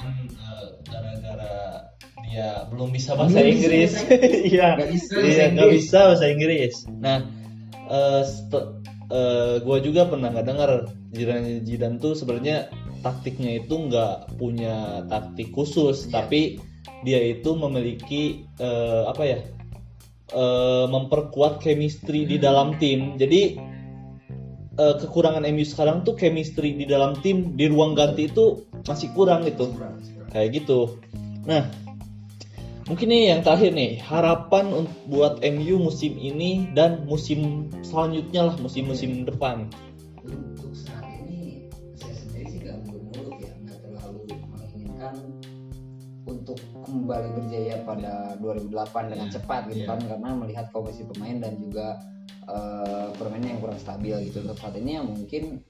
Cuman 0.00 0.16
eh, 0.32 0.68
gara-gara 0.88 1.54
dia 2.24 2.66
belum 2.72 2.88
bisa 2.90 3.12
bahasa 3.14 3.44
Belum 3.44 3.52
Inggris, 3.60 3.92
iya, 4.48 4.74
Nggak 4.80 4.90
bisa 4.90 5.12
bahasa 5.14 5.28
iya 5.28 5.44
nggak 5.52 5.70
bisa 5.70 5.98
bahasa 6.08 6.26
Inggris. 6.32 6.74
Nah, 6.98 7.18
st- 8.24 8.72
eh, 9.12 9.54
gua 9.62 9.78
juga 9.84 10.08
pernah 10.08 10.32
nggak 10.32 10.46
dengar 10.48 10.70
Zidane 11.14 11.62
Zidane 11.62 11.96
tuh 12.00 12.16
sebenarnya 12.18 12.72
taktiknya 13.04 13.60
itu 13.60 13.74
nggak 13.76 14.40
punya 14.40 15.04
taktik 15.12 15.52
khusus, 15.52 16.08
Iya. 16.08 16.24
tapi 16.24 16.40
dia 17.04 17.20
itu 17.20 17.52
memiliki 17.52 18.48
eh, 18.56 19.02
apa 19.04 19.22
ya? 19.28 19.38
eh, 20.32 20.86
memperkuat 20.88 21.60
chemistry 21.60 22.24
di 22.24 22.40
dalam 22.40 22.80
tim. 22.80 23.20
Jadi 23.20 23.60
eh, 24.74 24.94
kekurangan 24.98 25.44
MU 25.52 25.62
sekarang 25.62 26.02
tuh 26.02 26.16
chemistry 26.16 26.74
di 26.74 26.88
dalam 26.88 27.14
tim 27.20 27.54
di 27.54 27.68
ruang 27.70 27.94
ganti 27.94 28.26
itu 28.26 28.64
masih 28.88 29.12
kurang 29.14 29.46
gitu 29.46 29.70
kayak 30.34 30.64
gitu. 30.64 30.98
Nah, 31.46 31.70
mungkin 32.90 33.06
nih 33.12 33.36
yang 33.36 33.40
terakhir 33.46 33.70
nih 33.70 34.02
harapan 34.02 34.88
buat 35.06 35.38
MU 35.44 35.78
musim 35.78 36.18
ini 36.18 36.66
dan 36.74 37.06
musim 37.06 37.70
selanjutnya 37.86 38.50
lah 38.50 38.56
musim-musim 38.58 39.22
depan. 39.28 39.70
Untuk 46.44 46.60
kembali 46.84 47.28
berjaya 47.40 47.80
pada 47.88 48.36
2008 48.36 48.68
dengan 49.16 49.28
cepat 49.32 49.72
gitu 49.72 49.80
Iya. 49.82 49.88
kan 49.88 49.98
karena 50.04 50.30
melihat 50.36 50.66
komisi 50.70 51.02
pemain 51.08 51.40
dan 51.40 51.56
juga 51.56 51.96
eh, 52.44 53.08
permainan 53.16 53.56
yang 53.56 53.60
kurang 53.64 53.80
stabil 53.80 54.12
gitu. 54.28 54.44
Untuk 54.44 54.60
saat 54.60 54.76
ini 54.76 55.00
ya 55.00 55.02
mungkin 55.02 55.64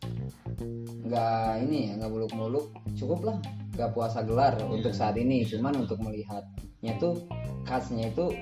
nggak 1.07 1.63
ini 1.63 1.79
ya 1.87 1.93
nggak 2.03 2.11
muluk-muluk 2.11 2.67
cukup 2.99 3.21
lah. 3.23 3.37
Nggak 3.79 3.91
puasa 3.95 4.27
gelar 4.27 4.59
untuk 4.67 4.91
saat 4.91 5.15
ini 5.15 5.47
cuman 5.47 5.87
untuk 5.87 6.03
melihatnya 6.03 6.93
tuh 6.99 7.23
khasnya 7.63 8.11
itu 8.11 8.35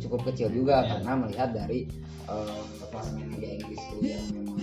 cukup 0.00 0.24
kecil 0.32 0.48
juga 0.48 0.80
Iya. 0.80 0.88
karena 0.96 1.12
melihat 1.20 1.48
dari 1.52 1.84
eh, 2.26 2.62
klasemen 2.88 3.28
Liga 3.36 3.48
Inggris 3.60 3.82
yang 4.00 4.24
memang 4.32 4.55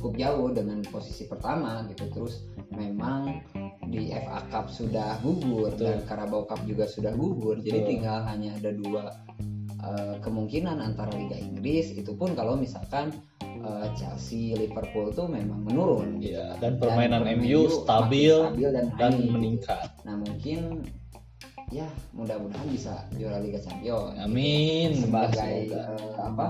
cukup 0.00 0.16
jauh 0.16 0.48
dengan 0.48 0.80
posisi 0.88 1.28
pertama 1.28 1.84
gitu 1.92 2.08
terus 2.08 2.40
memang 2.72 3.44
di 3.92 4.08
FA 4.16 4.40
Cup 4.48 4.72
sudah 4.72 5.20
gugur 5.20 5.68
Betul. 5.76 5.84
dan 5.84 5.98
Carabao 6.08 6.48
Cup 6.48 6.64
juga 6.64 6.88
sudah 6.88 7.12
gugur 7.12 7.60
jadi 7.60 7.84
Betul. 7.84 7.90
tinggal 7.92 8.18
hanya 8.24 8.56
ada 8.56 8.72
dua 8.72 9.12
eh, 9.84 10.14
kemungkinan 10.24 10.80
antara 10.80 11.12
Liga 11.12 11.36
Inggris 11.36 11.92
itu 11.92 12.16
pun 12.16 12.32
kalau 12.32 12.56
misalkan 12.56 13.12
eh, 13.44 13.86
Chelsea 13.92 14.56
Liverpool 14.56 15.12
tuh 15.12 15.28
memang 15.28 15.68
menurun 15.68 16.16
gitu 16.24 16.40
kan. 16.40 16.56
dan 16.64 16.72
permainan 16.80 17.22
MU 17.36 17.68
makin 17.68 17.76
stabil 17.84 18.34
stabil 18.40 18.68
dan, 18.72 18.86
dan 18.96 19.12
meningkat. 19.28 19.86
nah 20.08 20.16
mungkin 20.16 20.80
ya 21.70 21.86
mudah-mudahan 22.16 22.66
bisa 22.72 23.04
juara 23.14 23.38
Liga 23.38 23.60
Champions 23.60 24.16
Amin. 24.16 24.96
sebagai 24.96 25.68
Semoga. 25.68 25.82
eh, 25.92 26.14
apa 26.24 26.46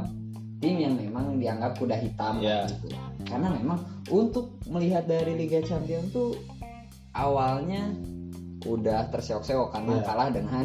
tim 0.61 0.77
yang 0.77 0.95
memang 0.95 1.41
dianggap 1.41 1.73
kuda 1.77 1.97
hitam 1.97 2.39
Ya. 2.39 2.69
gitu. 2.69 2.93
Karena 3.25 3.49
memang 3.51 3.81
untuk 4.09 4.61
melihat 4.69 5.09
dari 5.09 5.33
Liga 5.35 5.65
Champions 5.65 6.13
tuh 6.13 6.37
awalnya 7.13 7.91
udah 8.63 9.09
terseok-seok 9.09 9.73
karena 9.73 9.93
Ya. 9.99 10.03
kalah 10.05 10.29
dengan 10.31 10.65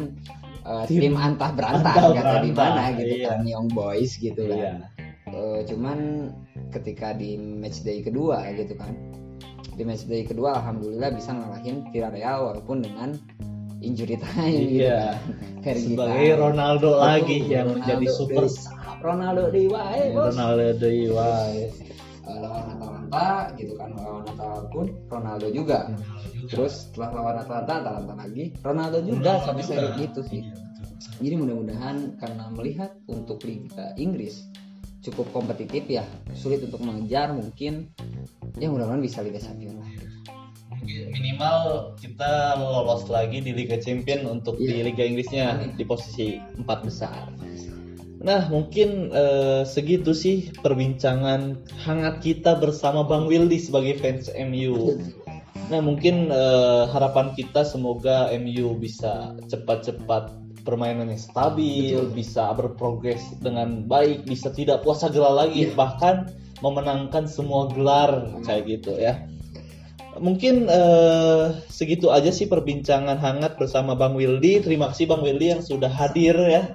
eh, 0.66 0.84
Tim 0.90 0.98
tim, 1.00 1.14
antah 1.14 1.54
berantah 1.54 1.94
antah 1.94 2.10
kata 2.12 2.36
di 2.42 2.50
mana 2.50 2.82
gitu 2.92 3.14
iya. 3.16 3.26
kan 3.30 3.40
Young 3.46 3.70
Boys 3.70 4.18
gitu 4.18 4.42
Iya. 4.44 4.58
kan. 4.58 4.76
Eh, 5.26 5.60
cuman 5.64 5.98
ketika 6.70 7.14
di 7.14 7.38
match 7.38 7.80
day 7.82 8.02
kedua 8.02 8.42
gitu 8.52 8.74
kan 8.74 8.90
di 9.72 9.86
match 9.86 10.04
day 10.04 10.26
kedua 10.26 10.58
alhamdulillah 10.58 11.14
bisa 11.14 11.30
ngalahin 11.32 11.86
Villarreal 11.88 12.50
walaupun 12.50 12.82
dengan 12.82 13.14
injury 13.78 14.18
time 14.18 14.58
gitu 14.66 14.82
Iya. 14.84 15.14
kan. 15.62 15.74
Sebagai 15.78 16.26
time. 16.26 16.40
Ronaldo 16.42 16.88
Betul, 16.92 17.06
lagi 17.06 17.36
yang 17.46 17.66
Ronaldo 17.66 17.78
menjadi 17.80 18.06
super 18.10 18.44
di- 18.44 18.54
Ronaldo 19.06 19.54
di 19.54 19.70
wae 19.70 20.10
bos 20.10 20.34
Ronaldo 20.34 20.66
di 20.82 21.06
wae. 21.06 21.70
Lawan 22.26 22.74
Atalanta 22.74 23.54
gitu 23.54 23.78
kan 23.78 23.94
lawan 23.94 24.26
Atalanta 24.26 24.66
pun 24.74 24.86
Ronaldo 25.06 25.46
juga 25.54 25.86
terus 26.50 26.90
setelah 26.90 27.22
lawan 27.22 27.36
Atalanta 27.38 27.74
Atalanta 27.86 28.14
lagi 28.18 28.44
Ronaldo 28.66 28.98
juga 29.06 29.46
sampai 29.46 29.62
seri 29.62 29.88
gitu 30.02 30.20
sih 30.26 30.42
jadi 31.22 31.38
mudah-mudahan 31.38 32.18
karena 32.18 32.50
melihat 32.50 32.98
untuk 33.06 33.46
Liga 33.46 33.94
Inggris 33.94 34.50
cukup 35.06 35.30
kompetitif 35.30 35.86
ya 35.86 36.02
sulit 36.34 36.66
untuk 36.66 36.82
mengejar 36.82 37.30
mungkin 37.30 37.94
ya 38.58 38.66
mudah-mudahan 38.66 39.06
bisa 39.06 39.22
Liga 39.22 39.38
Champions 39.38 39.78
lah 39.78 39.86
minimal 40.86 41.94
kita 41.98 42.58
lolos 42.58 43.06
lagi 43.06 43.38
di 43.42 43.54
Liga 43.54 43.78
Champion 43.78 44.26
untuk 44.26 44.58
di 44.58 44.70
Iya. 44.70 44.86
Liga 44.90 45.02
Inggrisnya 45.06 45.44
Amin. 45.58 45.74
di 45.74 45.84
posisi 45.86 46.38
empat 46.38 46.78
besar. 46.86 47.26
Nah 48.26 48.50
mungkin 48.50 49.14
eh, 49.14 49.62
segitu 49.62 50.10
sih 50.10 50.50
perbincangan 50.58 51.62
hangat 51.86 52.26
kita 52.26 52.58
bersama 52.58 53.06
Bang 53.06 53.30
Wildy 53.30 53.62
sebagai 53.62 54.02
fans 54.02 54.26
MU. 54.34 54.98
Nah 55.70 55.78
mungkin 55.78 56.34
eh, 56.34 56.82
harapan 56.90 57.30
kita 57.38 57.62
semoga 57.62 58.26
MU 58.34 58.74
bisa 58.74 59.38
cepat-cepat 59.46 60.42
permainannya 60.66 61.14
stabil, 61.14 61.94
Betul. 61.94 62.18
bisa 62.18 62.50
berprogres 62.50 63.22
dengan 63.38 63.86
baik, 63.86 64.26
bisa 64.26 64.50
tidak 64.50 64.82
puasa 64.82 65.06
gelar 65.06 65.46
lagi, 65.46 65.70
Iya. 65.70 65.78
bahkan 65.78 66.34
memenangkan 66.58 67.30
semua 67.30 67.70
gelar 67.70 68.42
kayak 68.42 68.66
gitu 68.66 68.98
ya. 68.98 69.22
Mungkin 70.18 70.66
eh, 70.66 71.44
segitu 71.70 72.10
aja 72.10 72.34
sih 72.34 72.50
perbincangan 72.50 73.22
hangat 73.22 73.54
bersama 73.54 73.94
Bang 73.94 74.18
Wildy. 74.18 74.66
Terima 74.66 74.90
kasih 74.90 75.06
Bang 75.06 75.22
Wildy 75.22 75.54
yang 75.54 75.62
sudah 75.62 75.92
hadir 75.92 76.34
ya. 76.34 76.74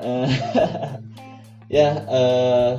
Eh, 0.00 0.28
ya 1.76 1.88
eh, 2.08 2.72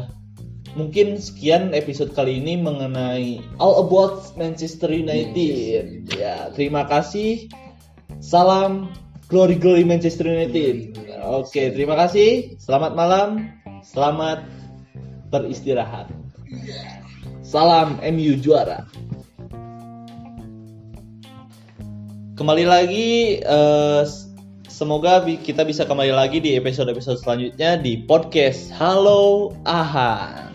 mungkin 0.73 1.21
sekian 1.21 1.71
episode 1.77 2.17
kali 2.17 2.41
ini 2.41 2.57
mengenai 2.57 3.39
All 3.61 3.85
About 3.85 4.33
Manchester 4.35 4.89
United. 4.89 6.09
Ya, 6.17 6.49
terima 6.57 6.89
kasih. 6.89 7.47
Salam 8.19 8.89
Glory 9.29 9.55
Glory 9.55 9.85
Manchester 9.85 10.27
United. 10.27 10.97
Oke, 11.21 11.71
terima 11.71 11.95
kasih. 11.95 12.57
Selamat 12.57 12.97
malam. 12.97 13.53
Selamat 13.85 14.43
beristirahat. 15.31 16.09
Salam 17.45 18.01
MU 18.01 18.33
juara. 18.41 18.83
Kembali 22.35 22.65
lagi 22.65 23.37
eh, 23.37 24.01
semoga 24.81 25.21
kita 25.21 25.61
bisa 25.61 25.85
kembali 25.85 26.09
lagi 26.09 26.41
di 26.41 26.57
episode-episode 26.57 27.21
selanjutnya 27.21 27.77
di 27.77 28.01
podcast 28.01 28.73
Halo 28.73 29.53
Aha. 29.61 30.50